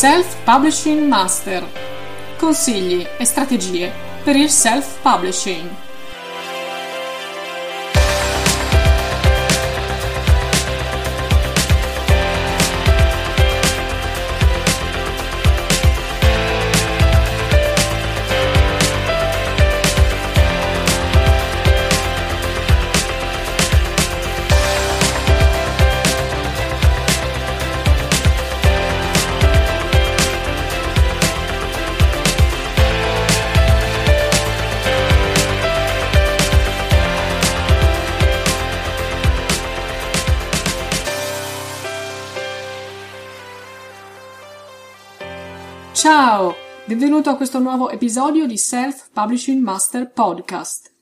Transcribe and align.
Self-Publishing 0.00 1.06
Master. 1.06 1.62
Consigli 2.38 3.06
e 3.18 3.24
strategie 3.26 3.92
per 4.24 4.34
il 4.34 4.48
self-publishing. 4.48 5.89
Benvenuto 46.90 47.30
a 47.30 47.36
questo 47.36 47.60
nuovo 47.60 47.88
episodio 47.88 48.48
di 48.48 48.58
Self 48.58 49.10
Publishing 49.12 49.62
Master 49.62 50.10
Podcast. 50.10 50.92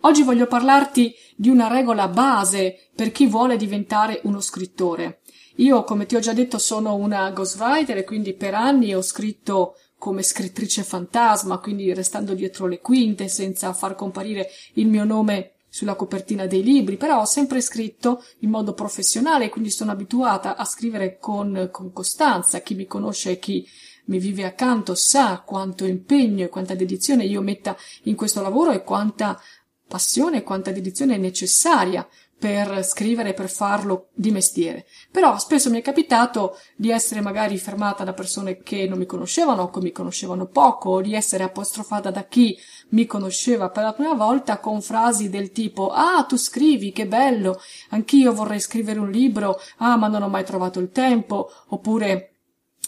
Oggi 0.00 0.24
voglio 0.24 0.48
parlarti 0.48 1.14
di 1.36 1.48
una 1.48 1.68
regola 1.68 2.08
base 2.08 2.90
per 2.96 3.12
chi 3.12 3.28
vuole 3.28 3.56
diventare 3.56 4.20
uno 4.24 4.40
scrittore. 4.40 5.20
Io, 5.58 5.84
come 5.84 6.06
ti 6.06 6.16
ho 6.16 6.18
già 6.18 6.32
detto, 6.32 6.58
sono 6.58 6.96
una 6.96 7.30
ghostwriter 7.30 7.98
e 7.98 8.04
quindi 8.04 8.34
per 8.34 8.54
anni 8.54 8.92
ho 8.92 9.00
scritto 9.00 9.76
come 9.96 10.24
scrittrice 10.24 10.82
fantasma, 10.82 11.58
quindi 11.58 11.94
restando 11.94 12.34
dietro 12.34 12.66
le 12.66 12.80
quinte 12.80 13.28
senza 13.28 13.72
far 13.72 13.94
comparire 13.94 14.48
il 14.74 14.88
mio 14.88 15.04
nome 15.04 15.52
sulla 15.70 15.94
copertina 15.94 16.46
dei 16.46 16.62
libri, 16.62 16.96
però 16.96 17.20
ho 17.20 17.24
sempre 17.24 17.60
scritto 17.60 18.22
in 18.40 18.50
modo 18.50 18.74
professionale, 18.74 19.48
quindi 19.48 19.70
sono 19.70 19.92
abituata 19.92 20.56
a 20.56 20.64
scrivere 20.64 21.18
con, 21.18 21.68
con 21.70 21.92
costanza. 21.92 22.60
Chi 22.60 22.74
mi 22.74 22.86
conosce 22.86 23.30
e 23.30 23.38
chi 23.38 23.66
mi 24.06 24.18
vive 24.18 24.44
accanto 24.44 24.94
sa 24.96 25.40
quanto 25.46 25.86
impegno 25.86 26.44
e 26.44 26.48
quanta 26.48 26.74
dedizione 26.74 27.24
io 27.24 27.40
metta 27.40 27.76
in 28.02 28.16
questo 28.16 28.42
lavoro 28.42 28.72
e 28.72 28.82
quanta 28.82 29.40
passione 29.86 30.38
e 30.38 30.42
quanta 30.42 30.72
dedizione 30.72 31.14
è 31.14 31.18
necessaria 31.18 32.06
per 32.40 32.82
scrivere, 32.86 33.34
per 33.34 33.50
farlo 33.50 34.08
di 34.14 34.30
mestiere. 34.30 34.86
Però 35.10 35.38
spesso 35.38 35.68
mi 35.68 35.78
è 35.78 35.82
capitato 35.82 36.56
di 36.74 36.90
essere 36.90 37.20
magari 37.20 37.58
fermata 37.58 38.02
da 38.02 38.14
persone 38.14 38.62
che 38.62 38.88
non 38.88 38.96
mi 38.96 39.04
conoscevano 39.04 39.64
o 39.64 39.70
che 39.70 39.80
mi 39.80 39.92
conoscevano 39.92 40.46
poco, 40.46 40.88
o 40.88 41.00
di 41.02 41.14
essere 41.14 41.44
apostrofata 41.44 42.10
da 42.10 42.24
chi 42.24 42.56
mi 42.90 43.04
conosceva 43.04 43.68
per 43.68 43.82
la 43.82 43.92
prima 43.92 44.14
volta 44.14 44.58
con 44.58 44.80
frasi 44.80 45.28
del 45.28 45.52
tipo 45.52 45.90
Ah, 45.90 46.24
tu 46.24 46.36
scrivi, 46.38 46.92
che 46.92 47.06
bello, 47.06 47.60
anch'io 47.90 48.32
vorrei 48.32 48.58
scrivere 48.58 48.98
un 48.98 49.10
libro, 49.10 49.60
ah, 49.76 49.96
ma 49.96 50.08
non 50.08 50.22
ho 50.22 50.28
mai 50.28 50.44
trovato 50.44 50.80
il 50.80 50.90
tempo, 50.90 51.50
oppure 51.68 52.30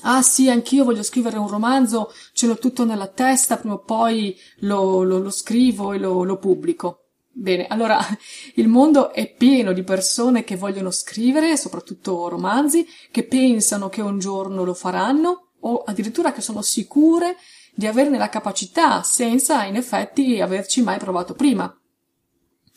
Ah 0.05 0.23
sì, 0.23 0.49
anch'io 0.49 0.85
voglio 0.85 1.03
scrivere 1.03 1.37
un 1.37 1.47
romanzo, 1.47 2.11
ce 2.33 2.47
l'ho 2.47 2.57
tutto 2.57 2.85
nella 2.85 3.07
testa, 3.07 3.59
prima 3.59 3.75
o 3.75 3.85
poi 3.85 4.35
lo, 4.61 5.03
lo, 5.03 5.19
lo 5.19 5.31
scrivo 5.31 5.93
e 5.93 5.99
lo, 5.99 6.25
lo 6.25 6.39
pubblico. 6.39 7.02
Bene, 7.35 7.67
allora 7.67 7.99
il 8.55 8.69
mondo 8.69 9.13
è 9.13 9.33
pieno 9.33 9.73
di 9.73 9.83
persone 9.83 10.45
che 10.45 10.57
vogliono 10.57 10.91
scrivere, 10.91 11.57
soprattutto 11.57 12.29
romanzi, 12.29 12.87
che 13.11 13.25
pensano 13.25 13.89
che 13.89 14.03
un 14.03 14.19
giorno 14.19 14.65
lo 14.65 14.75
faranno 14.75 15.49
o 15.61 15.83
addirittura 15.85 16.33
che 16.33 16.43
sono 16.43 16.61
sicure 16.61 17.37
di 17.75 17.87
averne 17.87 18.19
la 18.19 18.29
capacità 18.29 19.03
senza 19.03 19.65
in 19.65 19.77
effetti 19.77 20.41
averci 20.41 20.83
mai 20.83 20.99
provato 20.99 21.35
prima. 21.35 21.75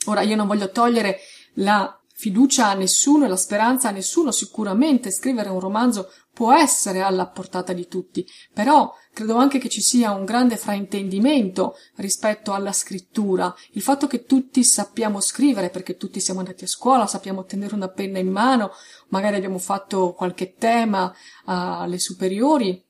Ora 0.05 0.21
io 0.21 0.35
non 0.35 0.47
voglio 0.47 0.69
togliere 0.69 1.19
la 1.55 1.99
fiducia 2.17 2.69
a 2.69 2.73
nessuno 2.73 3.25
e 3.25 3.27
la 3.27 3.35
speranza 3.35 3.89
a 3.89 3.91
nessuno, 3.91 4.31
sicuramente 4.31 5.11
scrivere 5.11 5.49
un 5.49 5.59
romanzo 5.59 6.09
può 6.31 6.53
essere 6.53 7.01
alla 7.01 7.27
portata 7.27 7.73
di 7.73 7.87
tutti, 7.87 8.25
però 8.53 8.93
credo 9.13 9.35
anche 9.35 9.57
che 9.57 9.69
ci 9.69 9.81
sia 9.81 10.11
un 10.11 10.23
grande 10.23 10.55
fraintendimento 10.55 11.75
rispetto 11.95 12.53
alla 12.53 12.71
scrittura, 12.71 13.53
il 13.71 13.81
fatto 13.81 14.07
che 14.07 14.23
tutti 14.23 14.63
sappiamo 14.63 15.19
scrivere 15.19 15.69
perché 15.69 15.97
tutti 15.97 16.21
siamo 16.21 16.39
andati 16.39 16.63
a 16.63 16.67
scuola, 16.67 17.05
sappiamo 17.05 17.43
tenere 17.43 17.75
una 17.75 17.89
penna 17.89 18.19
in 18.19 18.31
mano, 18.31 18.71
magari 19.09 19.35
abbiamo 19.35 19.59
fatto 19.59 20.13
qualche 20.13 20.55
tema 20.55 21.13
alle 21.45 21.99
superiori, 21.99 22.81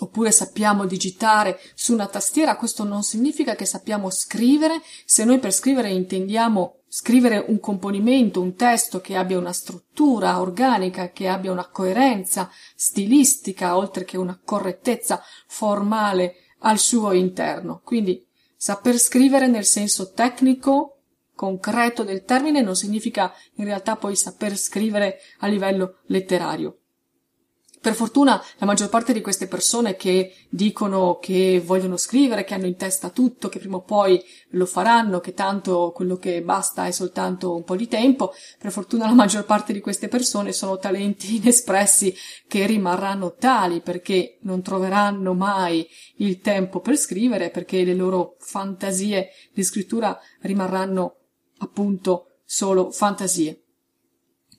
oppure 0.00 0.32
sappiamo 0.32 0.86
digitare 0.86 1.60
su 1.74 1.92
una 1.92 2.08
tastiera, 2.08 2.56
questo 2.56 2.84
non 2.84 3.02
significa 3.02 3.54
che 3.54 3.64
sappiamo 3.64 4.10
scrivere, 4.10 4.80
se 5.04 5.24
noi 5.24 5.38
per 5.38 5.52
scrivere 5.52 5.90
intendiamo 5.90 6.80
scrivere 6.96 7.44
un 7.48 7.58
componimento, 7.58 8.40
un 8.40 8.54
testo 8.54 9.00
che 9.00 9.16
abbia 9.16 9.36
una 9.36 9.52
struttura 9.52 10.40
organica, 10.40 11.10
che 11.10 11.26
abbia 11.26 11.50
una 11.50 11.66
coerenza 11.66 12.48
stilistica, 12.76 13.76
oltre 13.76 14.04
che 14.04 14.16
una 14.16 14.38
correttezza 14.40 15.20
formale 15.48 16.36
al 16.60 16.78
suo 16.78 17.10
interno. 17.10 17.80
Quindi 17.82 18.24
saper 18.56 18.96
scrivere 18.98 19.48
nel 19.48 19.64
senso 19.64 20.12
tecnico, 20.12 21.00
concreto 21.34 22.04
del 22.04 22.22
termine 22.22 22.62
non 22.62 22.76
significa 22.76 23.34
in 23.54 23.64
realtà 23.64 23.96
poi 23.96 24.14
saper 24.14 24.56
scrivere 24.56 25.18
a 25.38 25.48
livello 25.48 25.98
letterario. 26.06 26.78
Per 27.84 27.94
fortuna 27.94 28.42
la 28.56 28.64
maggior 28.64 28.88
parte 28.88 29.12
di 29.12 29.20
queste 29.20 29.46
persone 29.46 29.94
che 29.94 30.32
dicono 30.48 31.18
che 31.20 31.60
vogliono 31.62 31.98
scrivere, 31.98 32.42
che 32.42 32.54
hanno 32.54 32.64
in 32.64 32.76
testa 32.76 33.10
tutto, 33.10 33.50
che 33.50 33.58
prima 33.58 33.76
o 33.76 33.82
poi 33.82 34.24
lo 34.52 34.64
faranno, 34.64 35.20
che 35.20 35.34
tanto 35.34 35.92
quello 35.94 36.16
che 36.16 36.40
basta 36.40 36.86
è 36.86 36.90
soltanto 36.92 37.54
un 37.54 37.62
po' 37.62 37.76
di 37.76 37.86
tempo, 37.86 38.32
per 38.58 38.72
fortuna 38.72 39.04
la 39.04 39.12
maggior 39.12 39.44
parte 39.44 39.74
di 39.74 39.80
queste 39.80 40.08
persone 40.08 40.54
sono 40.54 40.78
talenti 40.78 41.36
inespressi 41.36 42.14
che 42.48 42.64
rimarranno 42.64 43.34
tali 43.34 43.82
perché 43.82 44.38
non 44.44 44.62
troveranno 44.62 45.34
mai 45.34 45.86
il 46.16 46.40
tempo 46.40 46.80
per 46.80 46.96
scrivere, 46.96 47.50
perché 47.50 47.84
le 47.84 47.94
loro 47.94 48.36
fantasie 48.38 49.28
di 49.52 49.62
scrittura 49.62 50.18
rimarranno 50.40 51.16
appunto 51.58 52.38
solo 52.46 52.90
fantasie. 52.90 53.63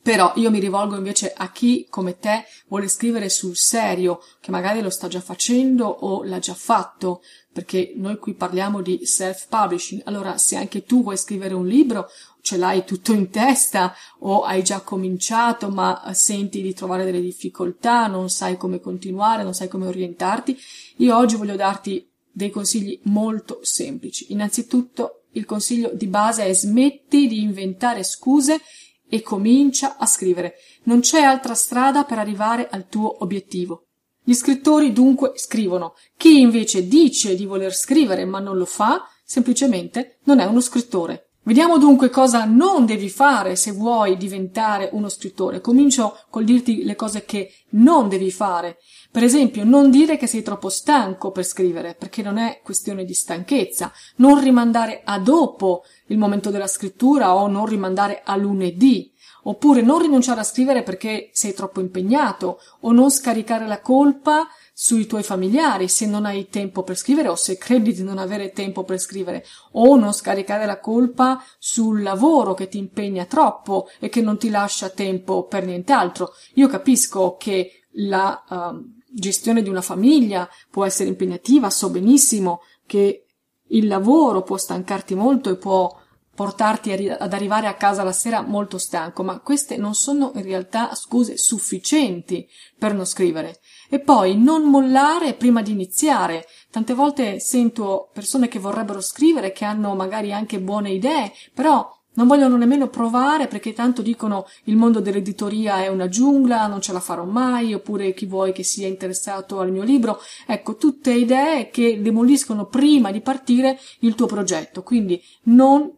Però 0.05 0.33
io 0.35 0.51
mi 0.51 0.59
rivolgo 0.59 0.95
invece 0.95 1.33
a 1.35 1.51
chi, 1.51 1.88
come 1.89 2.19
te, 2.19 2.45
vuole 2.67 2.88
scrivere 2.88 3.27
sul 3.27 3.55
serio, 3.55 4.21
che 4.39 4.51
magari 4.51 4.79
lo 4.81 4.91
sta 4.91 5.07
già 5.07 5.19
facendo 5.19 5.88
o 5.88 6.23
l'ha 6.23 6.38
già 6.38 6.53
fatto, 6.53 7.23
perché 7.51 7.93
noi 7.95 8.19
qui 8.19 8.35
parliamo 8.35 8.81
di 8.81 9.03
self-publishing. 9.03 10.03
Allora, 10.05 10.38
se 10.38 10.57
anche 10.57 10.83
tu 10.83 11.01
vuoi 11.01 11.17
scrivere 11.17 11.55
un 11.55 11.66
libro, 11.66 12.07
ce 12.41 12.57
l'hai 12.57 12.85
tutto 12.85 13.13
in 13.13 13.31
testa 13.31 13.95
o 14.19 14.43
hai 14.43 14.61
già 14.61 14.81
cominciato 14.81 15.69
ma 15.69 15.99
senti 16.13 16.61
di 16.61 16.75
trovare 16.75 17.03
delle 17.03 17.19
difficoltà, 17.19 18.05
non 18.05 18.29
sai 18.29 18.57
come 18.57 18.79
continuare, 18.79 19.41
non 19.41 19.55
sai 19.55 19.67
come 19.67 19.87
orientarti, 19.87 20.55
io 20.97 21.17
oggi 21.17 21.35
voglio 21.35 21.55
darti 21.55 22.07
dei 22.31 22.51
consigli 22.51 22.99
molto 23.05 23.57
semplici. 23.63 24.27
Innanzitutto, 24.29 25.22
il 25.31 25.45
consiglio 25.45 25.89
di 25.93 26.05
base 26.05 26.45
è 26.45 26.53
smetti 26.53 27.27
di 27.27 27.41
inventare 27.41 28.03
scuse 28.03 28.61
e 29.09 29.21
comincia 29.21 29.97
a 29.97 30.05
scrivere. 30.05 30.55
Non 30.83 30.99
c'è 30.99 31.21
altra 31.21 31.53
strada 31.53 32.03
per 32.03 32.17
arrivare 32.17 32.67
al 32.69 32.88
tuo 32.88 33.23
obiettivo. 33.23 33.88
Gli 34.23 34.33
scrittori 34.33 34.91
dunque 34.91 35.33
scrivono. 35.35 35.93
Chi 36.17 36.39
invece 36.39 36.88
dice 36.88 37.35
di 37.35 37.45
voler 37.45 37.73
scrivere 37.73 38.25
ma 38.25 38.39
non 38.39 38.57
lo 38.57 38.66
fa, 38.66 39.07
semplicemente 39.23 40.17
non 40.23 40.39
è 40.39 40.45
uno 40.45 40.61
scrittore. 40.61 41.25
Vediamo 41.47 41.78
dunque 41.78 42.09
cosa 42.09 42.44
non 42.46 42.88
devi 42.88 43.08
fare 43.08 43.56
se 43.56 43.72
vuoi 43.72 44.18
diventare 44.18 44.90
uno 44.94 45.09
scrittore. 45.09 45.62
Comincio 45.62 46.18
col 46.32 46.44
dirti 46.44 46.84
le 46.84 46.96
cose 46.96 47.24
che 47.24 47.53
non 47.74 48.09
devi 48.09 48.32
fare. 48.32 48.78
Per 49.12 49.24
esempio, 49.24 49.64
non 49.64 49.92
dire 49.92 50.18
che 50.18 50.26
sei 50.26 50.42
troppo 50.42 50.70
stanco 50.70 51.30
per 51.30 51.44
scrivere, 51.44 51.94
perché 51.94 52.24
non 52.24 52.40
è 52.40 52.62
questione 52.64 53.06
di 53.06 53.14
stanchezza. 53.14 53.92
Non 54.16 54.42
rimandare 54.42 55.02
a 55.06 55.20
dopo 55.20 55.84
il 56.08 56.18
momento 56.18 56.50
della 56.50 56.66
scrittura 56.66 57.36
o 57.36 57.46
non 57.47 57.68
rimandare 57.68 58.24
a 58.26 58.36
lunedì. 58.36 59.14
Oppure 59.44 59.84
non 59.84 60.02
rinunciare 60.02 60.40
a 60.40 60.44
scrivere 60.44 60.82
perché 60.82 61.30
sei 61.32 61.53
troppo 61.53 61.80
impegnato 61.80 62.59
o 62.80 62.92
non 62.92 63.12
scaricare 63.12 63.68
la 63.68 63.82
colpa 63.82 64.47
sui 64.77 65.07
tuoi 65.07 65.23
familiari 65.23 65.87
se 65.87 66.05
non 66.05 66.25
hai 66.25 66.49
tempo 66.49 66.83
per 66.83 66.97
scrivere 66.97 67.29
o 67.29 67.35
se 67.35 67.57
credi 67.57 67.93
di 67.93 68.03
non 68.03 68.17
avere 68.17 68.51
tempo 68.51 68.83
per 68.83 68.99
scrivere 68.99 69.45
o 69.72 69.95
non 69.95 70.11
scaricare 70.11 70.66
la 70.66 70.81
colpa 70.81 71.41
sul 71.57 72.01
lavoro 72.01 72.53
che 72.53 72.67
ti 72.67 72.77
impegna 72.77 73.23
troppo 73.23 73.87
e 74.01 74.09
che 74.09 74.19
non 74.19 74.37
ti 74.37 74.49
lascia 74.49 74.89
tempo 74.89 75.45
per 75.45 75.66
nient'altro. 75.66 76.33
Io 76.55 76.67
capisco 76.67 77.37
che 77.39 77.85
la 77.93 78.43
uh, 78.49 78.85
gestione 79.09 79.63
di 79.63 79.69
una 79.69 79.81
famiglia 79.81 80.45
può 80.69 80.83
essere 80.83 81.07
impegnativa, 81.07 81.69
so 81.69 81.89
benissimo 81.89 82.59
che 82.85 83.27
il 83.67 83.87
lavoro 83.87 84.41
può 84.41 84.57
stancarti 84.57 85.16
molto 85.16 85.49
e 85.49 85.55
può 85.55 86.03
portarti 86.35 86.91
ad 86.91 87.31
arrivare 87.31 87.67
a 87.67 87.75
casa 87.75 88.03
la 88.03 88.11
sera 88.11 88.41
molto 88.41 88.77
stanco, 88.77 89.23
ma 89.23 89.39
queste 89.39 89.77
non 89.77 89.95
sono 89.95 90.33
in 90.35 90.43
realtà 90.43 90.93
scuse 90.93 91.37
sufficienti 91.37 92.45
per 92.77 92.93
non 92.93 93.05
scrivere. 93.05 93.61
E 93.90 93.99
poi 93.99 94.37
non 94.37 94.64
mollare 94.64 95.34
prima 95.34 95.61
di 95.61 95.72
iniziare. 95.72 96.46
Tante 96.72 96.93
volte 96.93 97.40
sento 97.40 98.09
persone 98.14 98.47
che 98.47 98.59
vorrebbero 98.59 99.02
scrivere, 99.02 99.52
che 99.52 99.66
hanno 99.66 99.96
magari 99.96 100.34
anche 100.34 100.59
buone 100.59 100.91
idee, 100.91 101.32
però 101.53 101.93
non 102.16 102.28
vogliono 102.28 102.55
nemmeno 102.55 102.87
provare 102.87 103.47
perché 103.47 103.73
tanto 103.73 104.02
dicono 104.02 104.47
il 104.66 104.78
mondo 104.78 104.99
dell'editoria 104.99 105.84
è 105.84 105.87
una 105.87 106.08
giungla, 106.08 106.67
non 106.67 106.82
ce 106.82 106.93
la 106.93 106.99
farò 106.99 107.26
mai, 107.26 107.73
oppure 107.73 108.14
chi 108.14 108.26
vuoi 108.26 108.53
che 108.53 108.64
sia 108.64 108.87
interessato 108.87 109.59
al 109.59 109.72
mio 109.72 109.84
libro. 109.84 110.20
Ecco, 110.46 110.78
tutte 110.78 111.11
idee 111.11 111.70
che 111.70 112.02
demoliscono 112.02 112.67
prima 112.67 113.11
di 113.11 113.22
partire 113.22 113.78
il 113.99 114.16
tuo 114.16 114.28
progetto. 114.28 114.82
Quindi 114.82 115.22
non 115.43 115.91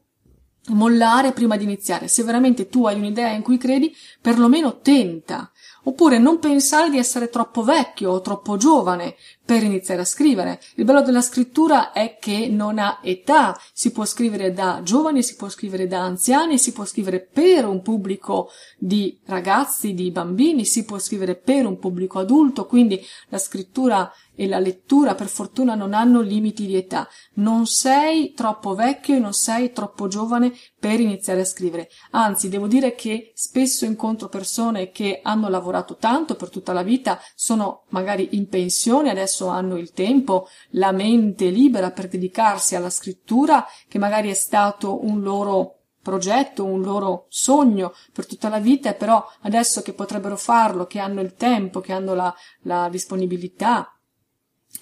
mollare 0.69 1.31
prima 1.34 1.56
di 1.56 1.63
iniziare. 1.63 2.07
Se 2.07 2.24
veramente 2.24 2.68
tu 2.68 2.86
hai 2.86 2.95
un'idea 2.95 3.30
in 3.30 3.42
cui 3.42 3.57
credi, 3.57 3.95
perlomeno 4.19 4.80
tenta. 4.80 5.51
Oppure 5.88 6.18
non 6.18 6.39
pensare 6.39 6.89
di 6.89 6.98
essere 6.98 7.30
troppo 7.30 7.63
vecchio 7.63 8.12
o 8.12 8.19
troppo 8.19 8.57
giovane 8.57 9.16
per 9.48 9.64
iniziare 9.64 10.02
a 10.02 10.06
scrivere. 10.06 10.60
Il 10.76 10.84
bello 10.84 11.02
della 11.02 11.22
scrittura 11.22 11.94
è 11.94 12.18
che 12.20 12.50
non 12.50 12.80
ha 12.80 13.00
età, 13.02 13.58
si 13.72 13.92
può 13.92 14.04
scrivere 14.04 14.52
da 14.52 14.82
giovani, 14.84 15.24
si 15.24 15.38
può 15.38 15.48
scrivere 15.48 15.88
da 15.88 16.02
anziani, 16.02 16.58
si 16.58 16.74
può 16.74 16.84
scrivere 16.84 17.22
per 17.22 17.66
un 17.66 17.82
pubblico 17.82 18.50
di 18.78 19.18
ragazzi, 19.24 19.94
di 19.94 20.12
bambini, 20.12 20.66
si 20.66 20.84
può 20.84 21.00
scrivere 21.00 21.36
per 21.36 21.66
un 21.66 21.80
pubblico 21.80 22.20
adulto, 22.20 22.66
quindi 22.66 23.02
la 23.30 23.38
scrittura 23.38 24.12
e 24.40 24.48
la 24.48 24.60
lettura 24.60 25.16
per 25.16 25.28
fortuna 25.28 25.74
non 25.74 25.94
hanno 25.94 26.22
limiti 26.22 26.68
di 26.68 26.76
età. 26.76 27.10
Non 27.36 27.66
sei 27.66 28.34
troppo 28.34 28.76
vecchio 28.76 29.16
e 29.16 29.20
non 29.20 29.34
sei 29.34 29.72
troppo 29.72 30.08
giovane 30.08 30.54
per 30.80 31.00
iniziare 31.00 31.42
a 31.42 31.46
scrivere. 31.46 31.90
Anzi, 32.12 32.48
devo 32.48 32.68
dire 32.68 32.94
che 32.94 33.32
spesso 33.34 33.86
incontro 33.86 34.30
persone 34.30 34.92
che 34.92 35.22
hanno 35.24 35.50
lavorato 35.50 35.96
tanto 35.96 36.36
per 36.36 36.50
tutta 36.50 36.72
la 36.72 36.84
vita, 36.84 37.20
sono 37.34 37.86
magari 37.90 38.30
in 38.34 38.48
pensione, 38.48 39.10
adesso 39.38 39.48
hanno 39.48 39.78
il 39.78 39.92
tempo, 39.92 40.48
la 40.72 40.92
mente 40.92 41.50
libera 41.50 41.92
per 41.92 42.07
dedicarsi 42.07 42.75
alla 42.75 42.89
scrittura, 42.89 43.66
che 43.88 44.00
magari 44.00 44.30
è 44.30 44.34
stato 44.34 45.06
un 45.06 45.22
loro 45.22 45.74
progetto, 46.01 46.63
un 46.63 46.81
loro 46.81 47.25
sogno 47.28 47.94
per 48.13 48.25
tutta 48.25 48.50
la 48.50 48.60
vita, 48.60 48.94
però 48.94 49.24
adesso 49.42 49.81
che 49.81 49.94
potrebbero 49.94 50.38
farlo, 50.38 50.88
che 50.88 51.00
hanno 51.00 51.22
il 51.22 51.36
tempo, 51.36 51.81
che 51.81 51.92
hanno 51.92 52.16
la, 52.16 52.34
la 52.62 52.88
disponibilità, 52.89 53.92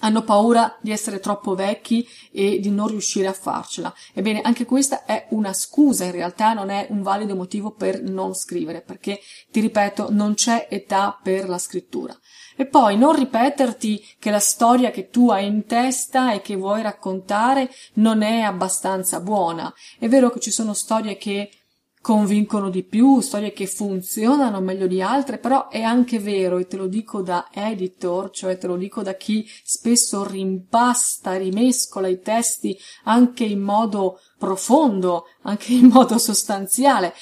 hanno 0.00 0.22
paura 0.22 0.76
di 0.80 0.90
essere 0.90 1.20
troppo 1.20 1.54
vecchi 1.54 2.06
e 2.30 2.58
di 2.60 2.70
non 2.70 2.88
riuscire 2.88 3.26
a 3.28 3.32
farcela. 3.32 3.94
Ebbene, 4.12 4.40
anche 4.42 4.64
questa 4.64 5.04
è 5.04 5.26
una 5.30 5.52
scusa, 5.52 6.04
in 6.04 6.12
realtà 6.12 6.52
non 6.52 6.70
è 6.70 6.86
un 6.90 7.02
valido 7.02 7.34
motivo 7.34 7.72
per 7.72 8.02
non 8.02 8.34
scrivere, 8.34 8.82
perché, 8.82 9.20
ti 9.50 9.60
ripeto, 9.60 10.08
non 10.10 10.34
c'è 10.34 10.68
età 10.70 11.18
per 11.22 11.48
la 11.48 11.58
scrittura. 11.58 12.16
E 12.56 12.66
poi 12.66 12.96
non 12.96 13.14
ripeterti 13.14 14.16
che 14.18 14.30
la 14.30 14.38
storia 14.38 14.90
che 14.90 15.08
tu 15.08 15.30
hai 15.30 15.46
in 15.46 15.66
testa 15.66 16.32
e 16.32 16.40
che 16.40 16.56
vuoi 16.56 16.82
raccontare 16.82 17.70
non 17.94 18.22
è 18.22 18.40
abbastanza 18.40 19.20
buona. 19.20 19.72
È 19.98 20.08
vero 20.08 20.30
che 20.30 20.40
ci 20.40 20.50
sono 20.50 20.72
storie 20.72 21.16
che 21.16 21.50
convincono 22.06 22.70
di 22.70 22.84
più, 22.84 23.18
storie 23.18 23.52
che 23.52 23.66
funzionano 23.66 24.60
meglio 24.60 24.86
di 24.86 25.02
altre, 25.02 25.38
però 25.38 25.66
è 25.66 25.82
anche 25.82 26.20
vero, 26.20 26.58
e 26.58 26.68
te 26.68 26.76
lo 26.76 26.86
dico 26.86 27.20
da 27.20 27.48
editor, 27.52 28.30
cioè 28.30 28.56
te 28.58 28.68
lo 28.68 28.76
dico 28.76 29.02
da 29.02 29.14
chi 29.14 29.44
spesso 29.64 30.24
rimpasta, 30.24 31.36
rimescola 31.36 32.06
i 32.06 32.20
testi 32.20 32.78
anche 33.06 33.42
in 33.42 33.58
modo 33.58 34.20
profondo, 34.38 35.24
anche 35.42 35.72
in 35.72 35.86
modo 35.86 36.16
sostanziale. 36.18 37.12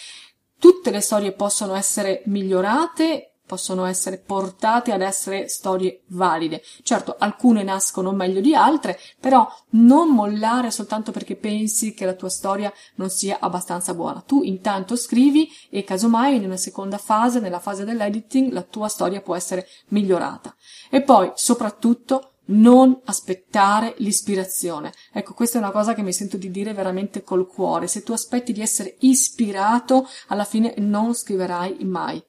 Tutte 0.58 0.90
le 0.90 1.00
storie 1.00 1.32
possono 1.32 1.75
essere 1.75 2.20
migliorate 2.26 3.33
possono 3.46 3.85
essere 3.85 4.19
portate 4.19 4.93
ad 4.93 5.02
essere 5.02 5.49
storie 5.49 6.02
valide. 6.08 6.62
Certo, 6.82 7.17
alcune 7.19 7.62
nascono 7.62 8.12
meglio 8.12 8.41
di 8.41 8.55
altre, 8.55 8.99
però 9.20 9.46
non 9.70 10.08
mollare 10.11 10.70
soltanto 10.70 11.12
perché 11.12 11.37
pensi 11.37 11.94
che 11.94 12.06
la 12.06 12.14
tua 12.14 12.29
storia 12.29 12.73
non 12.96 13.11
sia 13.11 13.38
abbastanza 13.41 13.94
buona. 13.94 14.23
Tu 14.26 14.43
intanto 14.43 14.96
scrivi 14.96 15.50
e 15.70 15.85
casomai 15.85 16.37
in 16.37 16.44
una 16.44 16.56
seconda 16.56 16.99
fase, 16.99 17.41
nella 17.41 17.61
fase 17.61 17.85
dell'editing, 17.85 18.52
la 18.52 18.62
tua 18.62 18.88
storia 18.88 19.20
può 19.20 19.37
essere 19.37 19.67
migliorata. 19.88 20.55
E 20.91 21.02
poi, 21.02 21.31
soprattutto, 21.35 22.31
non 22.46 23.00
aspettare 23.05 23.94
l'ispirazione. 23.99 24.93
Ecco, 25.12 25.35
questa 25.35 25.58
è 25.58 25.62
una 25.62 25.70
cosa 25.70 25.94
che 25.94 26.02
mi 26.02 26.12
sento 26.12 26.37
di 26.37 26.50
dire 26.50 26.75
veramente 26.75 27.23
col 27.23 27.46
cuore. 27.46 27.87
Se 27.87 28.02
tu 28.02 28.12
aspetti 28.12 28.52
di 28.52 28.61
essere 28.61 28.96
ispirato, 29.00 30.06
alla 30.29 30.44
fine 30.44 30.75
non 30.79 31.14
scriverai 31.14 31.85
mai. 31.85 32.23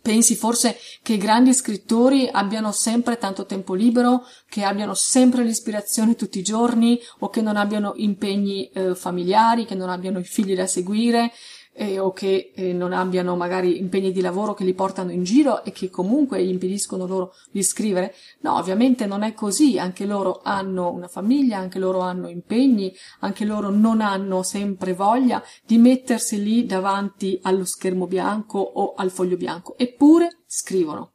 Pensi 0.00 0.34
forse 0.34 0.76
che 1.02 1.14
i 1.14 1.18
grandi 1.18 1.52
scrittori 1.54 2.28
abbiano 2.30 2.72
sempre 2.72 3.18
tanto 3.18 3.46
tempo 3.46 3.74
libero, 3.74 4.26
che 4.48 4.62
abbiano 4.62 4.94
sempre 4.94 5.44
l'ispirazione 5.44 6.14
tutti 6.14 6.38
i 6.38 6.42
giorni 6.42 7.00
o 7.20 7.28
che 7.28 7.42
non 7.42 7.56
abbiano 7.56 7.92
impegni 7.96 8.68
eh, 8.68 8.94
familiari, 8.94 9.64
che 9.64 9.74
non 9.74 9.90
abbiano 9.90 10.18
i 10.18 10.24
figli 10.24 10.54
da 10.54 10.66
seguire 10.66 11.32
eh, 11.78 12.00
o 12.00 12.12
che 12.12 12.50
eh, 12.54 12.72
non 12.72 12.92
abbiano 12.92 13.36
magari 13.36 13.78
impegni 13.78 14.10
di 14.10 14.20
lavoro 14.20 14.52
che 14.52 14.64
li 14.64 14.74
portano 14.74 15.12
in 15.12 15.22
giro 15.22 15.62
e 15.62 15.70
che 15.70 15.90
comunque 15.90 16.42
gli 16.44 16.48
impediscono 16.48 17.06
loro 17.06 17.34
di 17.52 17.62
scrivere. 17.62 18.14
No, 18.40 18.56
ovviamente 18.56 19.06
non 19.06 19.22
è 19.22 19.32
così, 19.32 19.78
anche 19.78 20.04
loro 20.04 20.40
hanno 20.42 20.90
una 20.90 21.06
famiglia, 21.06 21.58
anche 21.58 21.78
loro 21.78 22.00
hanno 22.00 22.28
impegni, 22.28 22.92
anche 23.20 23.44
loro 23.44 23.70
non 23.70 24.00
hanno 24.00 24.42
sempre 24.42 24.92
voglia 24.92 25.42
di 25.64 25.78
mettersi 25.78 26.42
lì 26.42 26.66
davanti 26.66 27.38
allo 27.42 27.64
schermo 27.64 28.08
bianco 28.08 28.58
o 28.58 28.94
al 28.94 29.12
foglio 29.12 29.36
bianco, 29.36 29.78
eppure 29.78 30.42
scrivono. 30.46 31.12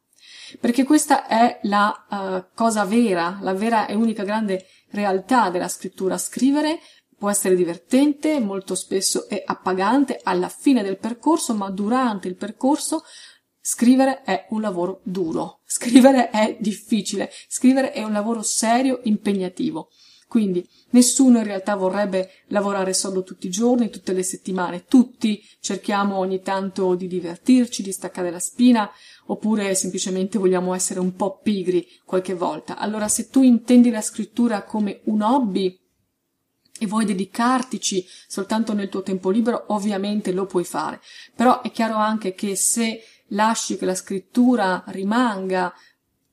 Perché 0.59 0.83
questa 0.85 1.27
è 1.27 1.59
la 1.63 2.05
uh, 2.09 2.45
cosa 2.55 2.85
vera, 2.85 3.39
la 3.41 3.53
vera 3.53 3.87
e 3.87 3.95
unica 3.95 4.23
grande 4.23 4.67
realtà 4.91 5.49
della 5.49 5.67
scrittura, 5.67 6.17
scrivere 6.17 6.79
Può 7.23 7.31
essere 7.31 7.55
divertente, 7.55 8.37
molto 8.41 8.75
spesso 8.75 9.29
è 9.29 9.41
appagante 9.45 10.19
alla 10.23 10.49
fine 10.49 10.83
del 10.83 10.97
percorso, 10.97 11.53
ma 11.55 11.69
durante 11.69 12.27
il 12.27 12.35
percorso 12.35 13.05
scrivere 13.61 14.23
è 14.23 14.47
un 14.49 14.59
lavoro 14.59 14.99
duro, 15.03 15.61
scrivere 15.63 16.31
è 16.31 16.57
difficile, 16.59 17.31
scrivere 17.47 17.93
è 17.93 18.03
un 18.03 18.11
lavoro 18.11 18.41
serio, 18.41 18.99
impegnativo. 19.03 19.87
Quindi 20.27 20.67
nessuno 20.89 21.37
in 21.37 21.45
realtà 21.45 21.75
vorrebbe 21.75 22.29
lavorare 22.47 22.93
solo 22.93 23.23
tutti 23.23 23.47
i 23.47 23.51
giorni, 23.51 23.89
tutte 23.89 24.11
le 24.11 24.23
settimane, 24.23 24.83
tutti 24.83 25.41
cerchiamo 25.61 26.17
ogni 26.17 26.41
tanto 26.41 26.93
di 26.93 27.07
divertirci, 27.07 27.83
di 27.83 27.93
staccare 27.93 28.31
la 28.31 28.39
spina, 28.39 28.91
oppure 29.27 29.75
semplicemente 29.75 30.37
vogliamo 30.37 30.73
essere 30.73 30.99
un 30.99 31.15
po' 31.15 31.39
pigri 31.41 31.87
qualche 32.03 32.33
volta. 32.33 32.77
Allora 32.77 33.07
se 33.07 33.29
tu 33.29 33.43
intendi 33.43 33.91
la 33.91 34.01
scrittura 34.01 34.63
come 34.63 34.99
un 35.05 35.21
hobby, 35.21 35.79
e 36.79 36.87
vuoi 36.87 37.05
dedicartici 37.05 38.05
soltanto 38.27 38.73
nel 38.73 38.89
tuo 38.89 39.03
tempo 39.03 39.29
libero, 39.29 39.65
ovviamente 39.67 40.31
lo 40.31 40.45
puoi 40.45 40.63
fare. 40.63 41.01
Però 41.35 41.61
è 41.61 41.71
chiaro 41.71 41.95
anche 41.95 42.33
che 42.33 42.55
se 42.55 43.01
lasci 43.27 43.77
che 43.77 43.85
la 43.85 43.95
scrittura 43.95 44.83
rimanga 44.87 45.73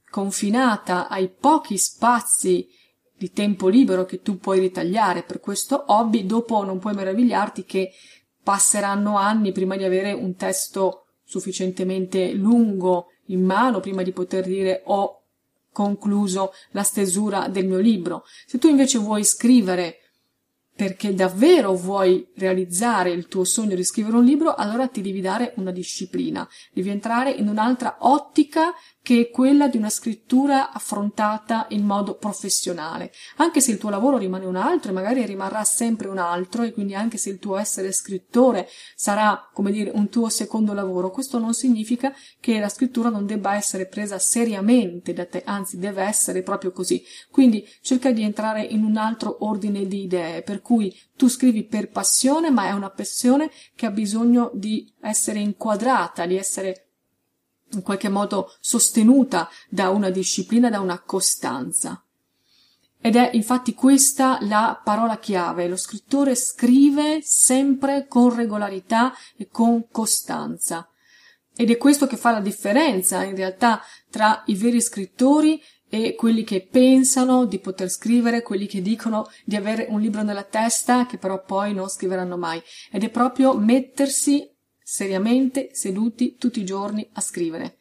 confinata 0.08 1.08
ai 1.08 1.28
pochi 1.28 1.78
spazi 1.78 2.68
di 3.16 3.32
tempo 3.32 3.68
libero 3.68 4.04
che 4.04 4.22
tu 4.22 4.38
puoi 4.38 4.60
ritagliare 4.60 5.22
per 5.22 5.40
questo 5.40 5.84
hobby, 5.88 6.24
dopo 6.24 6.64
non 6.64 6.78
puoi 6.78 6.94
meravigliarti 6.94 7.64
che 7.64 7.92
passeranno 8.42 9.16
anni 9.16 9.52
prima 9.52 9.76
di 9.76 9.84
avere 9.84 10.12
un 10.12 10.34
testo 10.34 11.04
sufficientemente 11.22 12.32
lungo 12.32 13.08
in 13.26 13.44
mano, 13.44 13.80
prima 13.80 14.02
di 14.02 14.12
poter 14.12 14.44
dire 14.46 14.82
ho 14.86 15.22
concluso 15.70 16.52
la 16.70 16.82
stesura 16.82 17.46
del 17.48 17.66
mio 17.66 17.78
libro. 17.78 18.24
Se 18.46 18.58
tu 18.58 18.68
invece 18.68 18.98
vuoi 18.98 19.22
scrivere 19.22 19.98
perché 20.80 21.12
davvero 21.12 21.74
vuoi 21.74 22.26
realizzare 22.36 23.10
il 23.10 23.28
tuo 23.28 23.44
sogno 23.44 23.74
di 23.74 23.84
scrivere 23.84 24.16
un 24.16 24.24
libro, 24.24 24.54
allora 24.54 24.88
ti 24.88 25.02
devi 25.02 25.20
dare 25.20 25.52
una 25.56 25.72
disciplina, 25.72 26.48
devi 26.72 26.88
entrare 26.88 27.30
in 27.32 27.48
un'altra 27.48 27.98
ottica 28.00 28.72
che 29.02 29.20
è 29.20 29.30
quella 29.30 29.68
di 29.68 29.76
una 29.76 29.88
scrittura 29.88 30.72
affrontata 30.72 31.66
in 31.70 31.84
modo 31.84 32.14
professionale. 32.16 33.12
Anche 33.36 33.60
se 33.60 33.72
il 33.72 33.78
tuo 33.78 33.88
lavoro 33.88 34.18
rimane 34.18 34.44
un 34.44 34.56
altro 34.56 34.90
e 34.90 34.94
magari 34.94 35.24
rimarrà 35.24 35.64
sempre 35.64 36.08
un 36.08 36.18
altro 36.18 36.62
e 36.62 36.72
quindi 36.72 36.94
anche 36.94 37.16
se 37.16 37.30
il 37.30 37.38
tuo 37.38 37.56
essere 37.56 37.92
scrittore 37.92 38.68
sarà, 38.94 39.48
come 39.52 39.72
dire, 39.72 39.90
un 39.94 40.08
tuo 40.08 40.28
secondo 40.28 40.74
lavoro, 40.74 41.10
questo 41.10 41.38
non 41.38 41.54
significa 41.54 42.14
che 42.40 42.58
la 42.58 42.68
scrittura 42.68 43.08
non 43.08 43.26
debba 43.26 43.54
essere 43.54 43.86
presa 43.86 44.18
seriamente 44.18 45.12
da 45.12 45.26
te, 45.26 45.42
anzi 45.44 45.78
deve 45.78 46.02
essere 46.02 46.42
proprio 46.42 46.70
così. 46.70 47.02
Quindi 47.30 47.66
cerca 47.80 48.10
di 48.12 48.22
entrare 48.22 48.62
in 48.62 48.84
un 48.84 48.96
altro 48.96 49.44
ordine 49.44 49.86
di 49.86 50.02
idee, 50.02 50.42
per 50.42 50.60
cui 50.60 50.94
tu 51.16 51.28
scrivi 51.28 51.64
per 51.64 51.90
passione, 51.90 52.50
ma 52.50 52.66
è 52.66 52.72
una 52.72 52.90
passione 52.90 53.50
che 53.74 53.86
ha 53.86 53.90
bisogno 53.90 54.50
di 54.54 54.92
essere 55.00 55.38
inquadrata, 55.38 56.26
di 56.26 56.36
essere 56.36 56.89
in 57.72 57.82
qualche 57.82 58.08
modo 58.08 58.54
sostenuta 58.60 59.48
da 59.68 59.90
una 59.90 60.10
disciplina, 60.10 60.70
da 60.70 60.80
una 60.80 61.00
costanza. 61.00 62.02
Ed 63.02 63.16
è 63.16 63.30
infatti 63.32 63.72
questa 63.72 64.38
la 64.42 64.78
parola 64.82 65.18
chiave. 65.18 65.68
Lo 65.68 65.76
scrittore 65.76 66.34
scrive 66.34 67.20
sempre 67.22 68.06
con 68.06 68.34
regolarità 68.34 69.14
e 69.36 69.48
con 69.50 69.88
costanza. 69.90 70.86
Ed 71.56 71.70
è 71.70 71.78
questo 71.78 72.06
che 72.06 72.16
fa 72.16 72.30
la 72.30 72.40
differenza 72.40 73.22
in 73.24 73.36
realtà 73.36 73.82
tra 74.10 74.42
i 74.46 74.54
veri 74.54 74.80
scrittori 74.80 75.62
e 75.88 76.14
quelli 76.14 76.44
che 76.44 76.66
pensano 76.70 77.46
di 77.46 77.58
poter 77.58 77.88
scrivere, 77.88 78.42
quelli 78.42 78.66
che 78.66 78.80
dicono 78.80 79.28
di 79.44 79.56
avere 79.56 79.86
un 79.88 80.00
libro 80.00 80.22
nella 80.22 80.44
testa 80.44 81.06
che 81.06 81.18
però 81.18 81.42
poi 81.42 81.74
non 81.74 81.88
scriveranno 81.88 82.36
mai. 82.36 82.62
Ed 82.90 83.02
è 83.02 83.08
proprio 83.08 83.56
mettersi 83.56 84.49
seriamente 84.90 85.68
seduti 85.72 86.34
tutti 86.36 86.58
i 86.58 86.64
giorni 86.64 87.08
a 87.12 87.20
scrivere. 87.20 87.78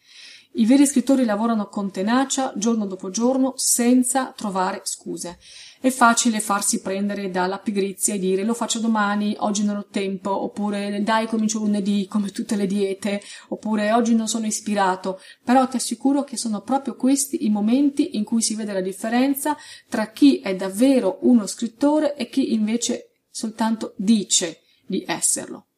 I 0.53 0.65
veri 0.67 0.85
scrittori 0.85 1.25
lavorano 1.25 1.67
con 1.67 1.89
tenacia, 1.89 2.53
giorno 2.55 2.85
dopo 2.85 3.09
giorno, 3.09 3.53
senza 3.55 4.31
trovare 4.37 4.81
scuse. 4.83 5.39
È 5.81 5.89
facile 5.89 6.39
farsi 6.39 6.81
prendere 6.81 7.31
dalla 7.31 7.57
pigrizia 7.57 8.13
e 8.13 8.19
dire 8.19 8.43
lo 8.43 8.53
faccio 8.53 8.79
domani, 8.79 9.35
oggi 9.39 9.63
non 9.63 9.77
ho 9.77 9.87
tempo, 9.89 10.29
oppure 10.29 11.01
dai 11.01 11.25
comincio 11.25 11.57
lunedì, 11.57 12.05
come 12.07 12.29
tutte 12.29 12.55
le 12.55 12.67
diete, 12.67 13.23
oppure 13.47 13.91
oggi 13.91 14.13
non 14.13 14.27
sono 14.27 14.45
ispirato. 14.45 15.19
Però 15.43 15.67
ti 15.67 15.77
assicuro 15.77 16.23
che 16.23 16.37
sono 16.37 16.61
proprio 16.61 16.95
questi 16.95 17.43
i 17.43 17.49
momenti 17.49 18.17
in 18.17 18.23
cui 18.23 18.43
si 18.43 18.53
vede 18.53 18.73
la 18.73 18.81
differenza 18.81 19.57
tra 19.87 20.11
chi 20.11 20.41
è 20.41 20.55
davvero 20.55 21.17
uno 21.21 21.47
scrittore 21.47 22.15
e 22.15 22.29
chi 22.29 22.53
invece 22.53 23.23
soltanto 23.31 23.95
dice 23.97 24.59
di 24.85 25.03
esserlo. 25.07 25.68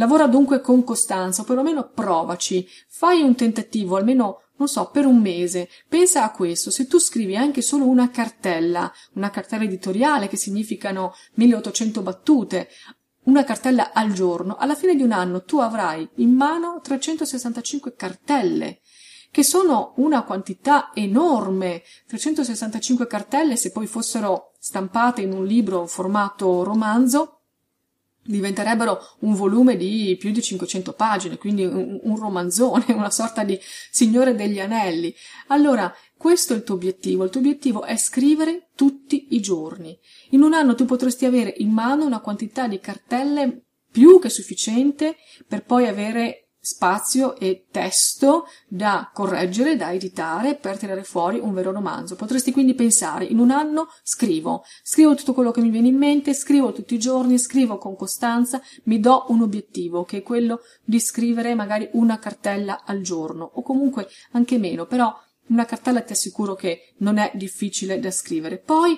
Lavora 0.00 0.26
dunque 0.26 0.62
con 0.62 0.82
costanza, 0.82 1.42
o 1.42 1.44
perlomeno 1.44 1.90
provaci, 1.90 2.66
fai 2.88 3.20
un 3.20 3.34
tentativo, 3.34 3.96
almeno, 3.96 4.44
non 4.56 4.66
so, 4.66 4.88
per 4.88 5.04
un 5.04 5.20
mese. 5.20 5.68
Pensa 5.86 6.24
a 6.24 6.30
questo, 6.30 6.70
se 6.70 6.86
tu 6.86 6.98
scrivi 6.98 7.36
anche 7.36 7.60
solo 7.60 7.86
una 7.86 8.08
cartella, 8.08 8.90
una 9.16 9.28
cartella 9.28 9.64
editoriale 9.64 10.26
che 10.26 10.38
significano 10.38 11.12
1800 11.34 12.00
battute, 12.00 12.68
una 13.24 13.44
cartella 13.44 13.92
al 13.92 14.14
giorno, 14.14 14.56
alla 14.56 14.74
fine 14.74 14.96
di 14.96 15.02
un 15.02 15.12
anno 15.12 15.44
tu 15.44 15.58
avrai 15.58 16.08
in 16.14 16.32
mano 16.32 16.80
365 16.82 17.94
cartelle 17.94 18.80
che 19.30 19.44
sono 19.44 19.92
una 19.96 20.22
quantità 20.22 20.92
enorme. 20.94 21.82
365 22.06 23.06
cartelle, 23.06 23.56
se 23.56 23.70
poi 23.70 23.86
fossero 23.86 24.52
stampate 24.58 25.20
in 25.20 25.32
un 25.32 25.44
libro 25.44 25.86
formato 25.86 26.64
romanzo, 26.64 27.39
diventerebbero 28.22 29.16
un 29.20 29.34
volume 29.34 29.76
di 29.76 30.16
più 30.18 30.30
di 30.30 30.42
500 30.42 30.92
pagine, 30.92 31.38
quindi 31.38 31.64
un, 31.64 31.98
un, 32.02 32.16
romanzone, 32.16 32.86
una 32.92 33.10
sorta 33.10 33.44
di 33.44 33.58
Signore 33.90 34.34
degli 34.34 34.60
Anelli. 34.60 35.14
Allora, 35.48 35.92
questo 36.16 36.52
è 36.52 36.56
il 36.56 36.64
tuo 36.64 36.74
obiettivo. 36.74 37.24
Il 37.24 37.30
tuo 37.30 37.40
obiettivo 37.40 37.84
è 37.84 37.96
scrivere 37.96 38.68
tutti 38.74 39.28
i 39.30 39.40
giorni. 39.40 39.98
In 40.30 40.42
un 40.42 40.52
anno 40.52 40.74
tu 40.74 40.84
potresti 40.84 41.24
avere 41.24 41.54
in 41.58 41.70
mano 41.70 42.04
una 42.04 42.20
quantità 42.20 42.68
di 42.68 42.78
cartelle 42.78 43.64
più 43.90 44.20
che 44.20 44.28
sufficiente 44.28 45.16
per 45.46 45.64
poi 45.64 45.88
avere 45.88 46.49
spazio 46.60 47.36
e 47.36 47.66
testo 47.70 48.46
da 48.68 49.10
correggere, 49.12 49.76
da 49.76 49.92
editare 49.92 50.56
per 50.56 50.76
tirare 50.76 51.04
fuori 51.04 51.38
un 51.38 51.54
vero 51.54 51.72
romanzo. 51.72 52.16
Potresti 52.16 52.52
quindi 52.52 52.74
pensare, 52.74 53.24
in 53.24 53.38
un 53.38 53.50
anno 53.50 53.88
scrivo, 54.02 54.64
scrivo 54.82 55.14
tutto 55.14 55.32
quello 55.32 55.50
che 55.50 55.62
mi 55.62 55.70
viene 55.70 55.88
in 55.88 55.96
mente, 55.96 56.34
scrivo 56.34 56.72
tutti 56.72 56.94
i 56.94 56.98
giorni, 56.98 57.38
scrivo 57.38 57.78
con 57.78 57.96
costanza, 57.96 58.60
mi 58.84 59.00
do 59.00 59.24
un 59.28 59.42
obiettivo, 59.42 60.04
che 60.04 60.18
è 60.18 60.22
quello 60.22 60.60
di 60.84 61.00
scrivere 61.00 61.54
magari 61.54 61.88
una 61.92 62.18
cartella 62.18 62.82
al 62.84 63.00
giorno, 63.00 63.50
o 63.54 63.62
comunque 63.62 64.08
anche 64.32 64.58
meno, 64.58 64.86
però 64.86 65.12
una 65.48 65.64
cartella 65.64 66.02
ti 66.02 66.12
assicuro 66.12 66.54
che 66.54 66.94
non 66.98 67.18
è 67.18 67.32
difficile 67.34 67.98
da 67.98 68.10
scrivere. 68.10 68.58
Poi 68.58 68.96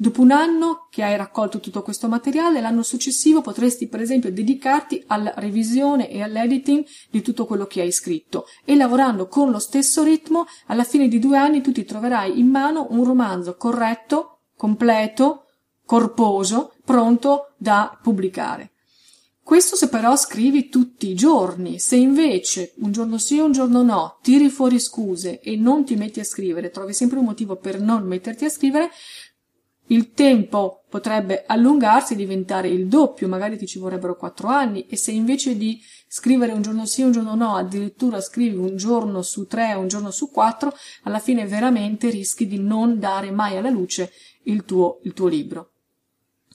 Dopo 0.00 0.22
un 0.22 0.30
anno 0.30 0.86
che 0.90 1.02
hai 1.02 1.16
raccolto 1.16 1.58
tutto 1.58 1.82
questo 1.82 2.06
materiale, 2.06 2.60
l'anno 2.60 2.84
successivo 2.84 3.40
potresti 3.40 3.88
per 3.88 4.00
esempio 4.00 4.30
dedicarti 4.30 5.02
alla 5.08 5.32
revisione 5.34 6.08
e 6.08 6.22
all'editing 6.22 6.86
di 7.10 7.20
tutto 7.20 7.46
quello 7.46 7.66
che 7.66 7.80
hai 7.80 7.90
scritto 7.90 8.46
e 8.64 8.76
lavorando 8.76 9.26
con 9.26 9.50
lo 9.50 9.58
stesso 9.58 10.04
ritmo, 10.04 10.46
alla 10.66 10.84
fine 10.84 11.08
di 11.08 11.18
due 11.18 11.36
anni 11.36 11.62
tu 11.62 11.72
ti 11.72 11.84
troverai 11.84 12.38
in 12.38 12.46
mano 12.46 12.86
un 12.90 13.02
romanzo 13.02 13.56
corretto, 13.56 14.42
completo, 14.56 15.46
corposo, 15.84 16.74
pronto 16.84 17.54
da 17.56 17.98
pubblicare. 18.00 18.70
Questo 19.48 19.76
se 19.76 19.88
però 19.88 20.14
scrivi 20.14 20.68
tutti 20.68 21.08
i 21.08 21.14
giorni, 21.14 21.78
se 21.78 21.96
invece 21.96 22.74
un 22.80 22.92
giorno 22.92 23.16
sì 23.16 23.38
e 23.38 23.40
un 23.40 23.52
giorno 23.52 23.82
no 23.82 24.18
tiri 24.20 24.50
fuori 24.50 24.78
scuse 24.78 25.40
e 25.40 25.56
non 25.56 25.86
ti 25.86 25.96
metti 25.96 26.20
a 26.20 26.24
scrivere, 26.24 26.68
trovi 26.68 26.92
sempre 26.92 27.18
un 27.18 27.24
motivo 27.24 27.56
per 27.56 27.80
non 27.80 28.02
metterti 28.02 28.44
a 28.44 28.50
scrivere, 28.50 28.90
il 29.88 30.12
tempo 30.12 30.84
potrebbe 30.88 31.44
allungarsi 31.46 32.14
e 32.14 32.16
diventare 32.16 32.68
il 32.68 32.86
doppio, 32.86 33.28
magari 33.28 33.58
ti 33.58 33.66
ci 33.66 33.78
vorrebbero 33.78 34.16
quattro 34.16 34.48
anni, 34.48 34.86
e 34.86 34.96
se 34.96 35.12
invece 35.12 35.56
di 35.56 35.80
scrivere 36.06 36.52
un 36.52 36.62
giorno 36.62 36.86
sì, 36.86 37.02
un 37.02 37.12
giorno 37.12 37.34
no, 37.34 37.54
addirittura 37.54 38.20
scrivi 38.20 38.56
un 38.56 38.76
giorno 38.76 39.22
su 39.22 39.46
tre, 39.46 39.74
un 39.74 39.88
giorno 39.88 40.10
su 40.10 40.30
quattro, 40.30 40.74
alla 41.02 41.18
fine 41.18 41.46
veramente 41.46 42.10
rischi 42.10 42.46
di 42.46 42.58
non 42.58 42.98
dare 42.98 43.30
mai 43.30 43.56
alla 43.56 43.70
luce 43.70 44.12
il 44.44 44.64
tuo, 44.64 45.00
il 45.02 45.12
tuo 45.12 45.26
libro. 45.26 45.72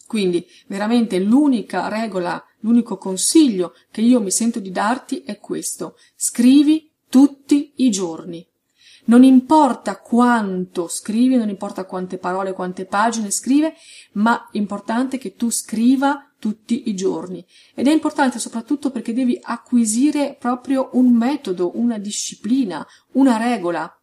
Quindi 0.08 0.46
veramente 0.68 1.20
l'unica 1.20 1.88
regola, 1.88 2.44
l'unico 2.60 2.98
consiglio 2.98 3.74
che 3.90 4.02
io 4.02 4.22
mi 4.22 4.32
sento 4.32 4.60
di 4.60 4.70
darti 4.70 5.24
è 5.24 5.40
questo. 5.40 5.98
Scrivi 6.16 6.92
tutti 7.10 7.74
i 7.78 7.90
giorni. 7.90 8.46
Non 9.06 9.24
importa 9.24 9.98
quanto 9.98 10.88
scrivi, 10.88 11.36
non 11.36 11.50
importa 11.50 11.84
quante 11.84 12.18
parole, 12.18 12.54
quante 12.54 12.86
pagine 12.86 13.32
scrive, 13.32 13.74
ma 14.14 14.50
è 14.52 14.58
importante 14.58 15.18
che 15.18 15.36
tu 15.36 15.50
scriva 15.50 16.32
tutti 16.40 16.90
i 16.90 16.96
giorni. 16.96 17.46
Ed 17.74 17.88
è 17.88 17.92
importante 17.92 18.40
soprattutto 18.40 18.92
perché 18.92 19.14
devi 19.14 19.40
acquisire 19.42 20.36
proprio 20.40 20.90
un 20.94 21.14
metodo, 21.14 21.78
una 21.78 21.98
disciplina, 21.98 22.86
una 23.14 23.38
regola. 23.38 23.94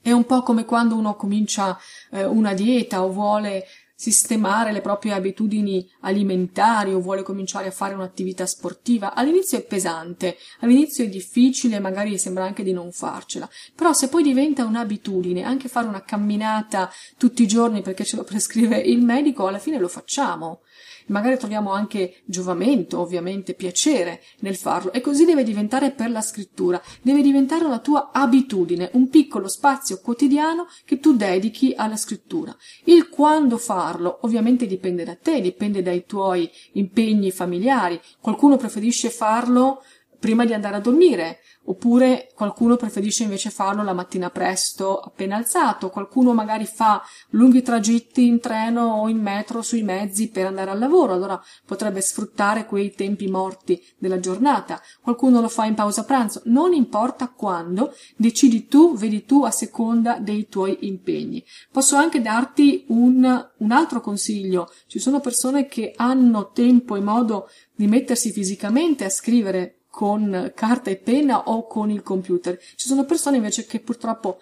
È 0.00 0.12
un 0.12 0.24
po' 0.24 0.42
come 0.42 0.64
quando 0.64 0.96
uno 0.96 1.16
comincia 1.16 1.76
eh, 2.10 2.24
una 2.24 2.54
dieta 2.54 3.02
o 3.02 3.10
vuole 3.10 3.64
sistemare 4.00 4.70
le 4.70 4.80
proprie 4.80 5.12
abitudini 5.12 5.84
alimentari 6.02 6.94
o 6.94 7.00
vuole 7.00 7.24
cominciare 7.24 7.66
a 7.66 7.72
fare 7.72 7.94
un'attività 7.94 8.46
sportiva, 8.46 9.12
all'inizio 9.12 9.58
è 9.58 9.62
pesante, 9.62 10.36
all'inizio 10.60 11.02
è 11.02 11.08
difficile, 11.08 11.80
magari 11.80 12.16
sembra 12.16 12.44
anche 12.44 12.62
di 12.62 12.70
non 12.70 12.92
farcela, 12.92 13.50
però 13.74 13.92
se 13.92 14.08
poi 14.08 14.22
diventa 14.22 14.64
un'abitudine, 14.64 15.42
anche 15.42 15.66
fare 15.66 15.88
una 15.88 16.04
camminata 16.04 16.88
tutti 17.16 17.42
i 17.42 17.48
giorni 17.48 17.82
perché 17.82 18.04
ce 18.04 18.14
lo 18.14 18.22
prescrive 18.24 18.78
il 18.78 19.02
medico, 19.02 19.48
alla 19.48 19.58
fine 19.58 19.80
lo 19.80 19.88
facciamo 19.88 20.60
magari 21.08 21.36
troviamo 21.36 21.72
anche 21.72 22.22
giovamento, 22.24 23.00
ovviamente 23.00 23.54
piacere 23.54 24.22
nel 24.40 24.56
farlo 24.56 24.92
e 24.92 25.00
così 25.00 25.24
deve 25.24 25.42
diventare 25.42 25.90
per 25.90 26.10
la 26.10 26.20
scrittura, 26.20 26.80
deve 27.02 27.22
diventare 27.22 27.64
una 27.64 27.78
tua 27.78 28.10
abitudine, 28.12 28.90
un 28.94 29.08
piccolo 29.08 29.48
spazio 29.48 30.00
quotidiano 30.00 30.66
che 30.84 30.98
tu 30.98 31.16
dedichi 31.16 31.74
alla 31.76 31.96
scrittura. 31.96 32.56
Il 32.84 33.08
quando 33.08 33.58
farlo 33.58 34.18
ovviamente 34.22 34.66
dipende 34.66 35.04
da 35.04 35.16
te, 35.16 35.40
dipende 35.40 35.82
dai 35.82 36.04
tuoi 36.06 36.50
impegni 36.72 37.30
familiari. 37.30 38.00
Qualcuno 38.20 38.56
preferisce 38.56 39.10
farlo 39.10 39.82
prima 40.18 40.44
di 40.44 40.52
andare 40.52 40.76
a 40.76 40.80
dormire, 40.80 41.38
oppure 41.64 42.30
qualcuno 42.34 42.76
preferisce 42.76 43.22
invece 43.22 43.50
farlo 43.50 43.82
la 43.82 43.92
mattina 43.92 44.30
presto, 44.30 44.98
appena 44.98 45.36
alzato, 45.36 45.90
qualcuno 45.90 46.32
magari 46.32 46.66
fa 46.66 47.02
lunghi 47.30 47.62
tragitti 47.62 48.26
in 48.26 48.40
treno 48.40 49.00
o 49.00 49.08
in 49.08 49.20
metro 49.20 49.62
sui 49.62 49.82
mezzi 49.82 50.30
per 50.30 50.46
andare 50.46 50.70
al 50.70 50.78
lavoro, 50.78 51.12
allora 51.12 51.40
potrebbe 51.64 52.00
sfruttare 52.00 52.66
quei 52.66 52.94
tempi 52.94 53.28
morti 53.28 53.80
della 53.96 54.18
giornata, 54.18 54.80
qualcuno 55.00 55.40
lo 55.40 55.48
fa 55.48 55.66
in 55.66 55.74
pausa 55.74 56.04
pranzo, 56.04 56.42
non 56.46 56.72
importa 56.72 57.28
quando, 57.28 57.94
decidi 58.16 58.66
tu, 58.66 58.96
vedi 58.96 59.24
tu 59.24 59.44
a 59.44 59.50
seconda 59.50 60.18
dei 60.18 60.48
tuoi 60.48 60.78
impegni. 60.80 61.44
Posso 61.70 61.96
anche 61.96 62.20
darti 62.20 62.84
un, 62.88 63.48
un 63.58 63.70
altro 63.70 64.00
consiglio, 64.00 64.72
ci 64.86 64.98
sono 64.98 65.20
persone 65.20 65.66
che 65.66 65.92
hanno 65.96 66.50
tempo 66.50 66.96
e 66.96 67.00
modo 67.00 67.48
di 67.74 67.86
mettersi 67.86 68.32
fisicamente 68.32 69.04
a 69.04 69.10
scrivere 69.10 69.77
con 69.90 70.52
carta 70.54 70.90
e 70.90 70.96
penna 70.96 71.44
o 71.44 71.66
con 71.66 71.90
il 71.90 72.02
computer. 72.02 72.58
Ci 72.58 72.86
sono 72.86 73.04
persone 73.04 73.36
invece 73.36 73.66
che 73.66 73.80
purtroppo 73.80 74.40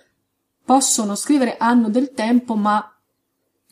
possono 0.64 1.14
scrivere, 1.14 1.56
hanno 1.56 1.88
del 1.88 2.10
tempo, 2.10 2.56
ma 2.56 2.90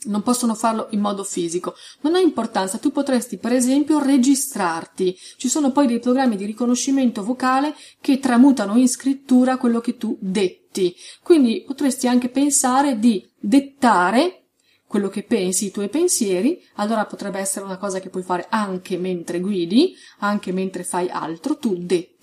non 0.05 0.23
possono 0.23 0.55
farlo 0.55 0.89
in 0.91 1.01
modo 1.01 1.25
fisico. 1.25 1.75
Non 2.01 2.15
ha 2.15 2.19
importanza, 2.19 2.79
tu 2.79 2.91
potresti 2.91 3.39
per 3.39 3.53
esempio 3.53 3.99
registrarti. 3.99 5.17
Ci 5.37 5.49
sono 5.49 5.73
poi 5.73 5.87
dei 5.87 5.99
programmi 5.99 6.37
di 6.37 6.45
riconoscimento 6.45 7.25
vocale 7.25 7.75
che 8.01 8.19
tramutano 8.19 8.77
in 8.77 8.89
scrittura 8.89 9.57
quello 9.57 9.81
che 9.81 9.97
tu 9.97 10.17
detti. 10.21 10.95
Quindi 11.23 11.65
potresti 11.67 12.07
anche 12.07 12.29
pensare 12.29 12.99
di 12.99 13.27
dettare 13.39 14.44
quello 14.87 15.09
che 15.09 15.23
pensi, 15.23 15.67
i 15.67 15.71
tuoi 15.71 15.89
pensieri, 15.89 16.63
allora 16.75 17.05
potrebbe 17.07 17.39
essere 17.39 17.65
una 17.65 17.79
cosa 17.79 18.01
che 18.01 18.11
puoi 18.11 18.23
fare 18.23 18.47
anche 18.49 18.97
mentre 18.97 19.41
guidi, 19.41 19.95
anche 20.19 20.53
mentre 20.53 20.85
fai 20.85 21.09
altro, 21.09 21.57
tu 21.57 21.77
detti, 21.77 22.14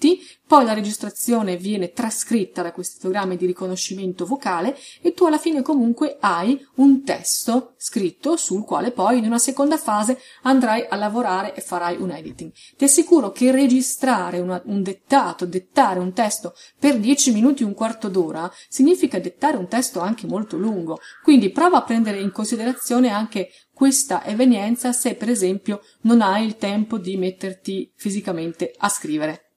poi 0.51 0.65
la 0.65 0.73
registrazione 0.73 1.55
viene 1.57 1.91
trascritta 1.91 2.61
da 2.61 2.71
questi 2.71 2.97
programmi 2.99 3.37
di 3.37 3.45
riconoscimento 3.45 4.25
vocale 4.25 4.75
e 5.01 5.13
tu 5.13 5.25
alla 5.25 5.37
fine 5.37 5.61
comunque 5.61 6.17
hai 6.19 6.59
un 6.75 7.03
testo 7.03 7.75
scritto 7.77 8.35
sul 8.35 8.65
quale 8.65 8.91
poi 8.91 9.19
in 9.19 9.25
una 9.25 9.37
seconda 9.37 9.77
fase 9.77 10.19
andrai 10.41 10.85
a 10.89 10.95
lavorare 10.95 11.53
e 11.53 11.61
farai 11.61 11.97
un 12.01 12.11
editing. 12.11 12.51
Ti 12.75 12.83
assicuro 12.83 13.31
che 13.31 13.51
registrare 13.51 14.39
una, 14.39 14.61
un 14.65 14.81
dettato, 14.81 15.45
dettare 15.45 15.99
un 15.99 16.13
testo 16.13 16.53
per 16.77 16.99
10 16.99 17.31
minuti, 17.31 17.63
un 17.63 17.73
quarto 17.73 18.09
d'ora, 18.09 18.51
significa 18.67 19.19
dettare 19.19 19.55
un 19.57 19.67
testo 19.67 19.99
anche 19.99 20.27
molto 20.27 20.57
lungo. 20.57 20.99
Quindi 21.23 21.51
prova 21.51 21.77
a 21.77 21.83
prendere 21.83 22.19
in 22.19 22.31
considerazione 22.31 23.09
anche 23.09 23.51
questa 23.71 24.25
evenienza 24.25 24.91
se 24.91 25.15
per 25.15 25.29
esempio 25.29 25.81
non 26.01 26.21
hai 26.21 26.45
il 26.45 26.57
tempo 26.57 26.97
di 26.97 27.17
metterti 27.17 27.91
fisicamente 27.95 28.73
a 28.77 28.89
scrivere. 28.89 29.50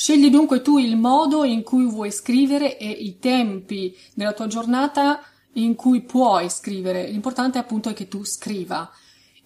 Scegli 0.00 0.30
dunque 0.30 0.62
tu 0.62 0.78
il 0.78 0.96
modo 0.96 1.42
in 1.42 1.64
cui 1.64 1.84
vuoi 1.84 2.12
scrivere 2.12 2.78
e 2.78 2.88
i 2.88 3.18
tempi 3.18 3.92
della 4.14 4.32
tua 4.32 4.46
giornata 4.46 5.20
in 5.54 5.74
cui 5.74 6.02
puoi 6.02 6.48
scrivere. 6.50 7.08
L'importante 7.08 7.58
appunto 7.58 7.88
è 7.88 7.94
che 7.94 8.06
tu 8.06 8.24
scriva. 8.24 8.88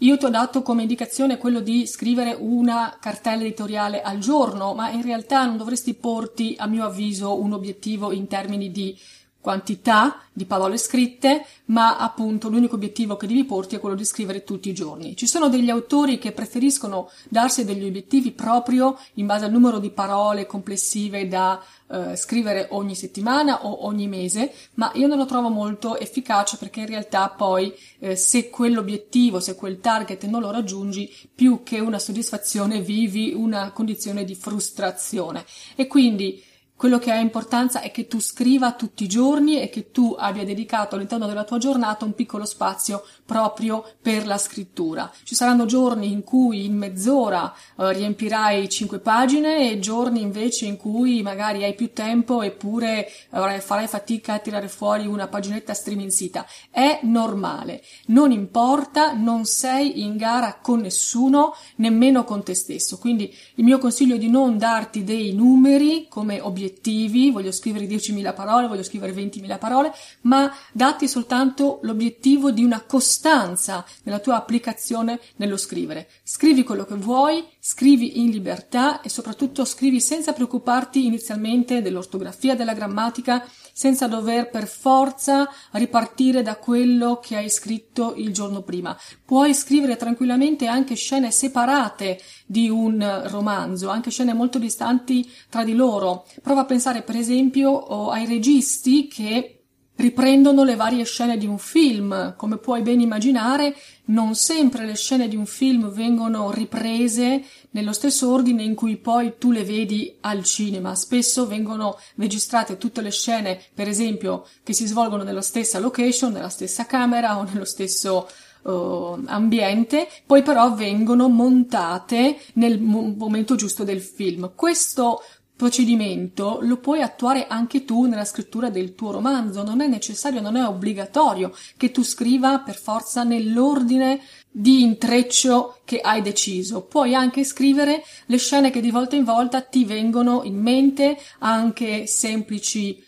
Io 0.01 0.19
ti 0.19 0.27
ho 0.27 0.29
dato 0.29 0.61
come 0.61 0.83
indicazione 0.83 1.39
quello 1.39 1.61
di 1.61 1.87
scrivere 1.87 2.37
una 2.39 2.99
cartella 3.01 3.41
editoriale 3.41 4.03
al 4.03 4.19
giorno, 4.19 4.75
ma 4.75 4.91
in 4.91 5.01
realtà 5.01 5.47
non 5.47 5.57
dovresti 5.57 5.95
porti, 5.95 6.55
a 6.59 6.67
mio 6.67 6.85
avviso, 6.85 7.41
un 7.41 7.55
obiettivo 7.55 8.13
in 8.13 8.27
termini 8.27 8.71
di 8.71 8.95
quantità 9.43 10.23
di 10.33 10.47
parole 10.47 10.79
scritte, 10.79 11.45
ma 11.67 11.99
appunto 11.99 12.49
l'unico 12.49 12.77
obiettivo 12.77 13.17
che 13.17 13.27
devi 13.27 13.45
porti 13.45 13.75
è 13.75 13.81
quello 13.81 13.97
di 13.97 14.05
scrivere 14.05 14.45
tutti 14.45 14.71
i 14.71 14.73
giorni. 14.73 15.17
Ci 15.17 15.27
sono 15.27 15.49
degli 15.49 15.69
autori 15.69 16.19
che 16.19 16.33
preferiscono 16.33 17.11
darsi 17.29 17.65
degli 17.65 17.85
obiettivi 17.85 18.31
proprio 18.31 18.97
in 19.15 19.27
base 19.27 19.45
al 19.45 19.51
numero 19.51 19.79
di 19.79 19.91
parole 19.91 20.47
complessive 20.47 21.27
da 21.29 21.61
eh, 21.89 22.17
scrivere 22.17 22.69
ogni 22.71 22.95
settimana 22.95 23.67
o 23.67 23.85
ogni 23.85 24.07
mese, 24.07 24.55
ma 24.75 24.93
io 24.95 25.09
non 25.09 25.19
lo 25.19 25.27
trovo 25.27 25.49
molto 25.49 25.99
efficace 25.99 26.57
perché 26.57 26.81
in 26.81 26.87
realtà 26.87 27.29
poi 27.29 27.75
eh, 27.99 28.15
se 28.15 28.49
quell'obiettivo, 28.49 29.41
se 29.41 29.57
quel 29.57 29.81
target 29.81 30.25
non 30.27 30.41
lo 30.41 30.53
raggiungi, 30.53 31.13
più 31.35 31.63
che 31.65 31.81
una 31.81 31.99
soddisfazione 31.99 32.81
vivi 32.81 33.33
una 33.35 33.73
condizione 33.73 34.25
di 34.25 34.37
frustrazione. 34.37 35.45
E 35.75 35.89
quindi 35.89 36.43
quello 36.83 36.99
che 36.99 37.13
ha 37.13 37.21
importanza 37.21 37.81
è 37.81 37.93
che 37.93 38.09
tu 38.09 38.19
scriva 38.19 38.73
tutti 38.73 39.05
i 39.05 39.09
giorni 39.09 39.61
e 39.61 39.69
che 39.69 39.93
tu 39.93 40.17
abbia 40.19 40.45
dedicato 40.45 40.97
all'interno 40.97 41.29
della 41.29 41.45
tua 41.45 41.59
giornata 41.59 42.05
un 42.05 42.13
piccolo 42.13 42.45
spazio 42.45 43.07
proprio 43.25 43.85
per 44.03 44.27
la 44.27 44.37
scrittura. 44.37 45.09
Ci 45.23 45.37
saranno 45.37 45.65
giorni 45.65 46.11
in 46.11 46.25
cui 46.25 46.65
in 46.65 46.77
mezz'ora 46.77 47.55
eh, 47.79 47.93
riempirai 47.93 48.69
cinque 48.69 48.99
pagine 48.99 49.71
e 49.71 49.79
giorni 49.79 50.23
invece 50.23 50.65
in 50.65 50.77
cui 50.77 51.23
magari 51.23 51.63
hai 51.63 51.77
più 51.77 51.93
tempo 51.93 52.43
eppure 52.43 53.07
eh, 53.07 53.61
farai 53.61 53.87
fatica 53.87 54.35
a 54.35 54.39
tirare 54.41 54.67
fuori 54.67 55.07
una 55.07 55.29
paginetta 55.29 55.75
striminzita. 55.75 56.45
È 56.69 56.99
normale, 57.05 57.85
non 58.07 58.33
importa, 58.33 59.13
non 59.13 59.45
sei 59.45 60.03
in 60.03 60.17
gara 60.17 60.59
con 60.61 60.81
nessuno, 60.81 61.55
nemmeno 61.77 62.25
con 62.25 62.43
te 62.43 62.55
stesso. 62.55 62.99
Quindi 62.99 63.33
il 63.55 63.63
mio 63.63 63.79
consiglio 63.79 64.17
è 64.17 64.19
di 64.19 64.29
non 64.29 64.59
darti 64.59 65.05
dei 65.05 65.33
numeri 65.33 66.07
come 66.09 66.41
obiettivi 66.41 66.71
obiettivi, 66.73 67.31
voglio 67.31 67.53
scrivere 67.53 67.87
10.000 67.87 68.35
parole, 68.35 68.67
voglio 68.67 68.83
scrivere 68.83 69.13
20.000 69.13 69.59
parole, 69.59 69.93
ma 70.23 70.53
datti 70.73 71.07
soltanto 71.07 71.81
l'obiettivo 71.83 72.51
di 72.51 72.65
una 72.65 72.81
costanza 72.81 73.85
nella 74.05 74.19
tua 74.19 74.37
applicazione 74.37 75.21
nello 75.37 75.57
scrivere. 75.57 76.09
Scrivi 76.35 76.63
quello 76.63 76.87
che 76.87 76.95
vuoi, 76.95 77.45
scrivi 77.61 78.19
in 78.23 78.31
libertà 78.31 79.03
e 79.03 79.11
soprattutto 79.11 79.67
scrivi 79.67 80.01
senza 80.01 80.33
preoccuparti 80.33 81.05
inizialmente 81.05 81.83
dell'ortografia, 81.83 82.57
della 82.57 82.73
grammatica, 82.73 83.47
senza 83.75 84.07
dover 84.07 84.49
per 84.49 84.67
forza 84.67 85.47
ripartire 85.73 86.41
da 86.41 86.57
quello 86.57 87.21
che 87.23 87.37
hai 87.37 87.51
scritto 87.51 88.15
il 88.17 88.33
giorno 88.33 88.63
prima. 88.63 88.99
Puoi 89.23 89.53
scrivere 89.53 89.97
tranquillamente 89.97 90.67
anche 90.69 90.95
scene 90.95 91.31
separate 91.31 92.19
di 92.47 92.71
un 92.71 93.25
romanzo, 93.27 93.91
anche 93.91 94.11
scene 94.11 94.33
molto 94.33 94.59
distanti 94.59 95.31
tra 95.51 95.65
di 95.65 95.75
loro. 95.75 96.25
Prova 96.41 96.63
a 96.63 96.65
pensare 96.65 97.03
per 97.03 97.17
esempio 97.17 98.09
ai 98.09 98.25
registi 98.25 99.07
che 99.07 99.62
riprendono 99.97 100.65
le 100.65 100.77
varie 100.77 101.05
scene 101.05 101.37
di 101.37 101.47
un 101.47 101.59
film. 101.59 102.35
Come 102.37 102.57
puoi 102.57 102.83
ben 102.83 103.01
immaginare, 103.01 103.75
non 104.07 104.35
sempre 104.35 104.85
le 104.85 104.97
scene 104.97 105.29
di 105.29 105.37
un 105.37 105.47
film 105.47 105.91
vengono 105.91 106.51
riprese 106.51 107.45
nello 107.71 107.93
stesso 107.93 108.31
ordine 108.31 108.63
in 108.63 108.75
cui 108.75 108.97
poi 108.97 109.35
tu 109.39 109.51
le 109.51 109.65
vedi 109.65 110.17
al 110.21 110.43
cinema. 110.45 110.95
Spesso 110.95 111.47
vengono 111.47 111.99
registrate 112.17 112.79
tutte 112.79 113.01
le 113.01 113.11
scene, 113.11 113.61
per 113.75 113.89
esempio, 113.89 114.47
che 114.63 114.73
si 114.73 114.87
svolgono 114.87 115.23
nella 115.23 115.43
stessa 115.43 115.79
location, 115.79 116.33
nella 116.33 116.49
stessa 116.49 116.87
camera 116.87 117.39
o 117.39 117.45
nello 117.45 117.65
stesso 117.65 118.29
uh, 118.63 119.23
ambiente, 119.27 120.09
poi 120.27 120.43
però 120.43 120.75
vengono 120.75 121.29
montate 121.29 122.39
nel 122.55 122.81
momento 122.81 123.55
giusto 123.55 123.85
del 123.85 124.01
film. 124.01 124.53
Questo 124.55 125.23
procedimento 125.57 126.59
lo 126.63 126.79
puoi 126.79 127.03
attuare 127.03 127.47
anche 127.47 127.85
tu 127.85 128.07
nella 128.07 128.25
scrittura 128.25 128.71
del 128.71 128.95
tuo 128.95 129.13
romanzo, 129.13 129.63
non 129.63 129.81
è 129.81 129.87
necessario, 129.87 130.41
non 130.41 130.57
è 130.57 130.65
obbligatorio 130.65 131.55
che 131.77 131.91
tu 131.91 132.03
scriva 132.03 132.59
per 132.61 132.77
forza 132.77 133.23
nell'ordine 133.23 134.21
di 134.51 134.83
intreccio 134.83 135.81
che 135.85 136.01
hai 136.01 136.21
deciso. 136.21 136.83
Puoi 136.83 137.15
anche 137.15 137.45
scrivere 137.45 138.03
le 138.27 138.37
scene 138.39 138.71
che 138.71 138.81
di 138.81 138.91
volta 138.91 139.17
in 139.17 139.25
volta 139.25 139.61
ti 139.63 139.85
vengono 139.85 140.43
in 140.45 140.61
mente, 140.61 141.17
anche 141.39 142.07
semplici 142.07 143.03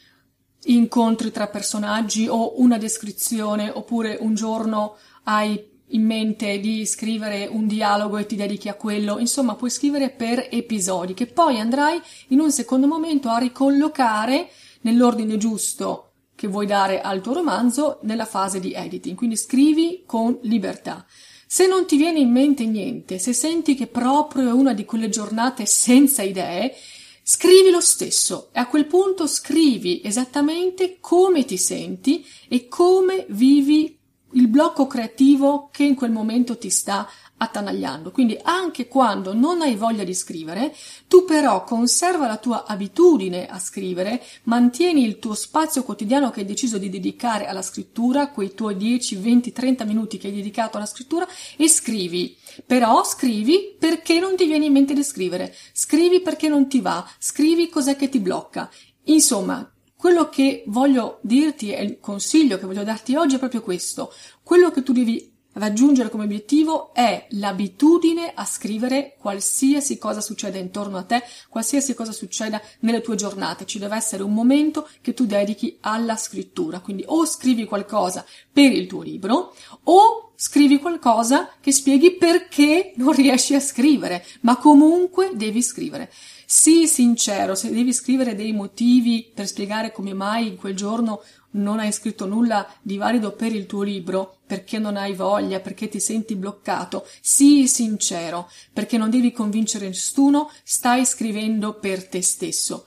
incontri 0.67 1.31
tra 1.31 1.49
personaggi 1.49 2.27
o 2.29 2.61
una 2.61 2.79
descrizione, 2.79 3.71
oppure 3.71 4.17
un 4.21 4.35
giorno 4.35 4.97
hai 5.25 5.73
in 5.89 6.05
mente 6.05 6.59
di 6.59 6.87
scrivere 6.87 7.47
un 7.47 7.67
dialogo 7.67 8.17
e 8.17 8.27
ti 8.27 8.37
dedichi 8.37 8.69
a 8.69 8.75
quello, 8.75 9.19
insomma 9.19 9.55
puoi 9.55 9.71
scrivere 9.71 10.11
per 10.11 10.49
episodi 10.51 11.15
che 11.15 11.27
poi 11.27 11.61
andrai 11.61 12.01
in 12.29 12.41
un 12.41 12.51
secondo 12.51 12.87
momento 12.87 13.29
a 13.29 13.39
ricollocare 13.39 14.49
nell'ordine 14.83 15.37
giusto 15.37 16.11
che 16.35 16.49
vuoi 16.49 16.67
dare 16.67 17.01
al 17.01 17.21
tuo 17.21 17.35
romanzo 17.35 17.99
nella 18.03 18.25
fase 18.25 18.61
di 18.61 18.73
editing, 18.73 19.17
quindi 19.17 19.37
scrivi 19.37 20.03
con 20.07 20.39
libertà. 20.43 21.07
Se 21.47 21.67
non 21.67 21.87
ti 21.87 21.97
viene 21.97 22.19
in 22.19 22.33
mente 22.33 22.67
niente, 22.67 23.19
se 23.19 23.33
senti 23.33 23.77
che 23.77 23.87
proprio 23.87 24.49
è 24.49 24.53
una 24.53 24.73
di 24.73 24.85
quelle 24.85 25.09
giornate 25.09 25.67
senza 25.67 26.23
idee, 26.23 26.75
scrivi 27.23 27.71
lo 27.71 27.81
stesso. 27.81 28.49
E 28.53 28.59
a 28.59 28.67
quel 28.67 28.87
punto 28.87 29.29
scrivi 29.29 30.01
esattamente 30.03 30.97
come 31.01 31.45
ti 31.45 31.57
senti 31.57 32.27
e 32.49 32.67
come 32.67 33.27
vivi 33.29 33.97
il 34.35 34.49
blocco 34.49 34.87
creativo 34.87 35.69
che 35.73 35.85
in 35.85 35.95
quel 35.95 36.11
momento 36.11 36.57
ti 36.57 36.71
sta 36.71 37.09
attanagliando. 37.37 38.11
Quindi 38.11 38.39
anche 38.43 38.87
quando 38.87 39.35
non 39.35 39.61
hai 39.61 39.75
voglia 39.75 40.05
di 40.05 40.15
scrivere, 40.15 40.75
tu 41.09 41.25
però 41.25 41.65
conserva 41.65 42.27
la 42.27 42.37
tua 42.37 42.65
abitudine 42.65 43.47
a 43.47 43.59
scrivere, 43.59 44.23
mantieni 44.45 45.05
il 45.05 45.19
tuo 45.19 45.35
spazio 45.35 45.83
quotidiano 45.83 46.31
che 46.31 46.41
hai 46.41 46.47
deciso 46.47 46.79
di 46.79 46.89
dedicare 46.89 47.47
alla 47.47 47.63
scrittura, 47.63 48.29
quei 48.29 48.55
tuoi 48.55 48.77
10, 48.77 49.17
20, 49.17 49.53
30 49.53 49.85
minuti 49.85 50.19
che 50.19 50.29
hai 50.29 50.35
dedicato 50.35 50.77
alla 50.77 50.87
scrittura 50.87 51.27
e 51.57 51.69
scrivi. 51.69 52.37
Però 52.67 53.05
scrivi 53.05 53.77
perché 53.79 54.21
non 54.21 54.37
ti 54.37 54.47
viene 54.47 54.67
in 54.67 54.73
mente 54.73 54.95
di 54.95 55.03
scrivere, 55.03 55.55
scrivi 55.73 56.21
perché 56.21 56.49
non 56.49 56.69
ti 56.69 56.81
va, 56.81 57.07
scrivi 57.19 57.69
cos'è 57.69 57.97
che 57.97 58.09
ti 58.09 58.21
blocca. 58.21 58.71
Insomma, 59.05 59.74
quello 60.05 60.29
che 60.29 60.65
voglio 60.67 61.19
dirti 61.23 61.73
e 61.73 61.83
il 61.83 61.99
consiglio 61.99 62.59
che 62.59 62.67
voglio 62.67 62.85
darti 62.85 63.17
oggi 63.17 63.37
è 63.37 63.39
proprio 63.39 63.63
questo. 63.63 64.13
Quello 64.43 64.71
che 64.71 64.83
tu 64.83 64.93
devi 64.93 65.33
raggiungere 65.55 66.11
come 66.11 66.25
obiettivo 66.25 66.93
è 66.93 67.27
l'abitudine 67.31 68.33
a 68.35 68.45
scrivere 68.45 69.17
qualsiasi 69.19 69.97
cosa 69.97 70.21
succeda 70.21 70.59
intorno 70.59 70.99
a 70.99 71.05
te, 71.05 71.23
qualsiasi 71.49 71.95
cosa 71.95 72.13
succeda 72.13 72.61
nelle 72.81 73.01
tue 73.01 73.15
giornate. 73.15 73.65
Ci 73.65 73.79
deve 73.79 73.97
essere 73.97 74.23
un 74.23 74.35
momento 74.35 74.87
che 75.01 75.15
tu 75.15 75.25
dedichi 75.25 75.79
alla 75.81 76.17
scrittura. 76.17 76.81
Quindi 76.81 77.05
o 77.07 77.25
scrivi 77.25 77.65
qualcosa 77.65 78.27
per 78.53 78.73
il 78.73 78.87
tuo 78.87 79.01
libro 79.01 79.55
o 79.85 80.33
scrivi 80.37 80.81
qualcosa 80.81 81.49
che 81.63 81.73
spieghi 81.73 82.17
perché 82.17 82.93
non 82.97 83.15
riesci 83.15 83.55
a 83.55 83.61
scrivere, 83.61 84.23
ma 84.41 84.59
comunque 84.59 85.31
devi 85.33 85.63
scrivere. 85.63 86.13
Sii 86.47 86.87
sincero, 86.87 87.55
se 87.55 87.71
devi 87.71 87.93
scrivere 87.93 88.35
dei 88.35 88.53
motivi 88.53 89.31
per 89.35 89.47
spiegare 89.47 89.93
come 89.93 90.13
mai 90.13 90.49
in 90.49 90.57
quel 90.57 90.77
giorno 90.77 91.23
non 91.53 91.79
hai 91.79 91.93
scritto 91.93 92.27
nulla 92.27 92.67
di 92.83 92.97
valido 92.97 93.33
per 93.33 93.53
il 93.53 93.67
tuo 93.67 93.83
libro, 93.83 94.39
perché 94.47 94.79
non 94.79 94.97
hai 94.97 95.15
voglia, 95.15 95.61
perché 95.61 95.89
ti 95.89 96.01
senti 96.01 96.35
bloccato, 96.35 97.07
sii 97.21 97.67
sincero, 97.69 98.51
perché 98.73 98.99
non 98.99 99.11
devi 99.11 99.33
convincere 99.33 99.87
nessuno, 99.87 100.51
stai 100.65 101.07
scrivendo 101.07 101.79
per 101.79 102.09
te 102.09 102.23
stesso. 102.23 102.87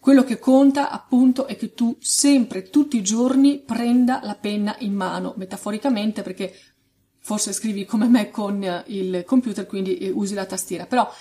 Quello 0.00 0.22
che 0.22 0.38
conta 0.38 0.90
appunto 0.90 1.46
è 1.46 1.56
che 1.56 1.74
tu 1.74 1.96
sempre, 2.00 2.70
tutti 2.70 2.96
i 2.96 3.02
giorni, 3.02 3.58
prenda 3.58 4.20
la 4.22 4.36
penna 4.36 4.76
in 4.78 4.94
mano, 4.94 5.34
metaforicamente 5.36 6.22
perché 6.22 6.54
forse 7.18 7.52
scrivi 7.52 7.84
come 7.84 8.06
me 8.06 8.30
con 8.30 8.84
il 8.86 9.24
computer, 9.26 9.66
quindi 9.66 10.10
usi 10.14 10.34
la 10.34 10.46
tastiera, 10.46 10.86
però 10.86 11.12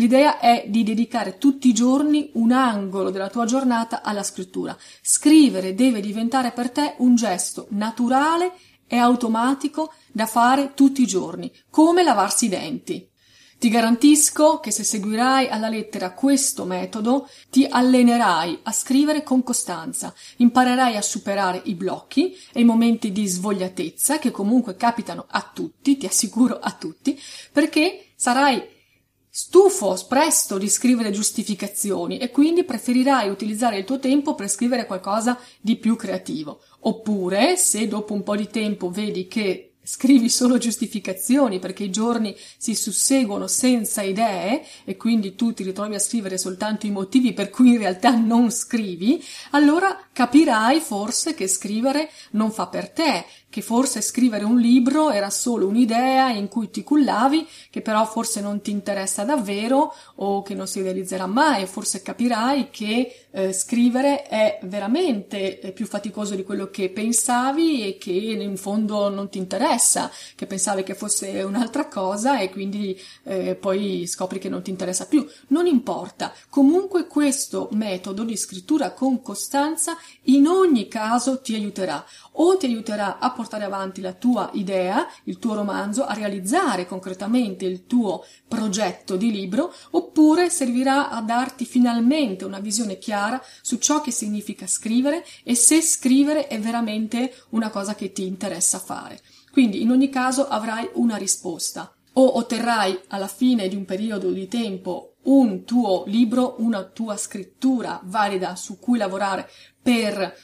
L'idea 0.00 0.38
è 0.38 0.64
di 0.66 0.82
dedicare 0.82 1.36
tutti 1.36 1.68
i 1.68 1.74
giorni 1.74 2.30
un 2.32 2.52
angolo 2.52 3.10
della 3.10 3.28
tua 3.28 3.44
giornata 3.44 4.00
alla 4.00 4.22
scrittura. 4.22 4.74
Scrivere 5.02 5.74
deve 5.74 6.00
diventare 6.00 6.52
per 6.52 6.70
te 6.70 6.94
un 7.00 7.16
gesto 7.16 7.66
naturale 7.72 8.54
e 8.86 8.96
automatico 8.96 9.92
da 10.10 10.24
fare 10.24 10.72
tutti 10.72 11.02
i 11.02 11.06
giorni, 11.06 11.52
come 11.68 12.02
lavarsi 12.02 12.46
i 12.46 12.48
denti. 12.48 13.06
Ti 13.58 13.68
garantisco 13.68 14.58
che 14.58 14.70
se 14.70 14.84
seguirai 14.84 15.48
alla 15.48 15.68
lettera 15.68 16.14
questo 16.14 16.64
metodo, 16.64 17.28
ti 17.50 17.66
allenerai 17.68 18.60
a 18.62 18.72
scrivere 18.72 19.22
con 19.22 19.42
costanza, 19.42 20.14
imparerai 20.38 20.96
a 20.96 21.02
superare 21.02 21.60
i 21.64 21.74
blocchi 21.74 22.34
e 22.54 22.60
i 22.60 22.64
momenti 22.64 23.12
di 23.12 23.26
svogliatezza 23.26 24.18
che 24.18 24.30
comunque 24.30 24.76
capitano 24.76 25.26
a 25.28 25.50
tutti, 25.52 25.98
ti 25.98 26.06
assicuro 26.06 26.58
a 26.58 26.72
tutti, 26.72 27.20
perché 27.52 28.12
sarai 28.16 28.78
stufo 29.30 29.96
presto 30.08 30.58
di 30.58 30.68
scrivere 30.68 31.12
giustificazioni 31.12 32.18
e 32.18 32.30
quindi 32.30 32.64
preferirai 32.64 33.28
utilizzare 33.28 33.78
il 33.78 33.84
tuo 33.84 34.00
tempo 34.00 34.34
per 34.34 34.48
scrivere 34.48 34.86
qualcosa 34.86 35.38
di 35.60 35.76
più 35.76 35.94
creativo. 35.94 36.60
Oppure, 36.80 37.56
se 37.56 37.86
dopo 37.86 38.12
un 38.12 38.24
po' 38.24 38.36
di 38.36 38.48
tempo 38.48 38.90
vedi 38.90 39.28
che 39.28 39.70
scrivi 39.82 40.28
solo 40.28 40.58
giustificazioni 40.58 41.58
perché 41.58 41.84
i 41.84 41.90
giorni 41.90 42.36
si 42.56 42.74
susseguono 42.74 43.46
senza 43.46 44.02
idee 44.02 44.62
e 44.84 44.96
quindi 44.96 45.34
tu 45.34 45.52
ti 45.52 45.64
ritrovi 45.64 45.94
a 45.94 45.98
scrivere 45.98 46.38
soltanto 46.38 46.86
i 46.86 46.90
motivi 46.90 47.32
per 47.32 47.50
cui 47.50 47.70
in 47.70 47.78
realtà 47.78 48.10
non 48.10 48.50
scrivi, 48.50 49.24
allora 49.50 49.98
capirai 50.12 50.80
forse 50.80 51.34
che 51.34 51.48
scrivere 51.48 52.10
non 52.32 52.52
fa 52.52 52.66
per 52.66 52.90
te, 52.90 53.24
che 53.50 53.62
forse 53.62 54.00
scrivere 54.00 54.44
un 54.44 54.58
libro 54.58 55.10
era 55.10 55.28
solo 55.28 55.66
un'idea 55.66 56.30
in 56.30 56.48
cui 56.48 56.70
ti 56.70 56.84
cullavi, 56.84 57.46
che 57.68 57.82
però 57.82 58.06
forse 58.06 58.40
non 58.40 58.62
ti 58.62 58.70
interessa 58.70 59.24
davvero 59.24 59.92
o 60.16 60.42
che 60.42 60.54
non 60.54 60.68
si 60.68 60.80
realizzerà 60.80 61.26
mai, 61.26 61.66
forse 61.66 62.00
capirai 62.00 62.70
che 62.70 63.26
eh, 63.32 63.52
scrivere 63.52 64.22
è 64.22 64.58
veramente 64.62 65.60
eh, 65.60 65.72
più 65.72 65.86
faticoso 65.86 66.34
di 66.34 66.44
quello 66.44 66.70
che 66.70 66.90
pensavi 66.90 67.86
e 67.86 67.98
che 67.98 68.12
in 68.12 68.56
fondo 68.56 69.08
non 69.08 69.28
ti 69.28 69.38
interessa, 69.38 70.10
che 70.34 70.46
pensavi 70.46 70.82
che 70.84 70.94
fosse 70.94 71.42
un'altra 71.42 71.88
cosa 71.88 72.38
e 72.38 72.50
quindi 72.50 72.98
eh, 73.24 73.56
poi 73.56 74.06
scopri 74.06 74.38
che 74.38 74.48
non 74.48 74.62
ti 74.62 74.70
interessa 74.70 75.06
più. 75.06 75.26
Non 75.48 75.66
importa, 75.66 76.32
comunque 76.48 77.06
questo 77.06 77.68
metodo 77.72 78.22
di 78.22 78.36
scrittura 78.36 78.92
con 78.92 79.22
costanza 79.22 79.96
in 80.24 80.46
ogni 80.46 80.86
caso 80.86 81.40
ti 81.40 81.54
aiuterà. 81.54 82.04
O 82.34 82.56
ti 82.56 82.66
aiuterà 82.66 83.18
a 83.18 83.32
portare 83.40 83.64
avanti 83.64 84.02
la 84.02 84.12
tua 84.12 84.50
idea, 84.52 85.08
il 85.24 85.38
tuo 85.38 85.54
romanzo, 85.54 86.04
a 86.04 86.12
realizzare 86.12 86.86
concretamente 86.86 87.64
il 87.64 87.86
tuo 87.86 88.22
progetto 88.46 89.16
di 89.16 89.30
libro, 89.30 89.72
oppure 89.92 90.50
servirà 90.50 91.08
a 91.08 91.22
darti 91.22 91.64
finalmente 91.64 92.44
una 92.44 92.60
visione 92.60 92.98
chiara 92.98 93.42
su 93.62 93.78
ciò 93.78 94.02
che 94.02 94.10
significa 94.10 94.66
scrivere 94.66 95.24
e 95.42 95.54
se 95.54 95.80
scrivere 95.80 96.48
è 96.48 96.60
veramente 96.60 97.34
una 97.50 97.70
cosa 97.70 97.94
che 97.94 98.12
ti 98.12 98.26
interessa 98.26 98.78
fare. 98.78 99.18
Quindi 99.50 99.80
in 99.80 99.90
ogni 99.90 100.10
caso 100.10 100.46
avrai 100.46 100.90
una 100.94 101.16
risposta. 101.16 101.90
O 102.14 102.36
otterrai 102.36 103.00
alla 103.08 103.28
fine 103.28 103.68
di 103.68 103.76
un 103.76 103.86
periodo 103.86 104.32
di 104.32 104.48
tempo 104.48 105.14
un 105.22 105.64
tuo 105.64 106.04
libro, 106.06 106.56
una 106.58 106.82
tua 106.82 107.16
scrittura 107.16 108.00
valida 108.04 108.54
su 108.56 108.78
cui 108.78 108.98
lavorare 108.98 109.48
per 109.80 110.34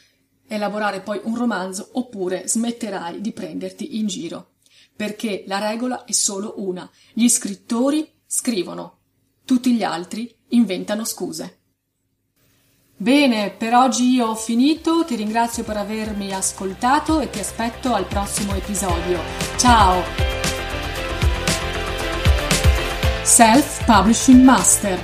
elaborare 0.49 1.01
poi 1.01 1.21
un 1.25 1.37
romanzo 1.37 1.91
oppure 1.93 2.47
smetterai 2.47 3.21
di 3.21 3.33
prenderti 3.33 3.99
in 3.99 4.07
giro. 4.07 4.53
Perché 4.95 5.45
la 5.47 5.59
regola 5.59 6.05
è 6.05 6.13
solo 6.13 6.55
una. 6.59 6.89
Gli 7.13 7.29
scrittori 7.29 8.11
scrivono, 8.27 8.99
tutti 9.45 9.75
gli 9.75 9.83
altri 9.83 10.35
inventano 10.49 11.05
scuse. 11.05 11.59
Bene, 12.99 13.51
per 13.51 13.75
oggi 13.75 14.15
io 14.15 14.29
ho 14.29 14.35
finito, 14.35 15.05
ti 15.05 15.17
ringrazio 15.17 15.65
per 15.65 15.77
avermi 15.77 16.33
ascoltato 16.33 17.21
e 17.21 17.29
ti 17.29 17.41
aspetto 17.41 17.93
al 17.93 18.07
prossimo 18.07 18.55
episodio. 18.55 19.21
Ciao! 19.59 20.03
Self 23.23 23.85
Publishing 23.85 24.43
Master. 24.43 24.99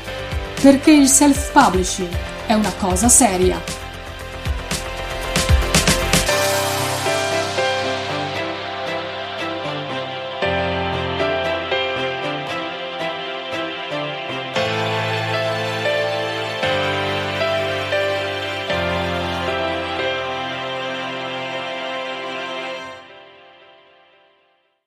Perché 0.62 0.92
il 0.92 1.09
self 1.09 1.52
publishing 1.52 2.16
è 2.46 2.55
una 2.55 2.72
cosa 2.76 3.09
seria. 3.09 3.82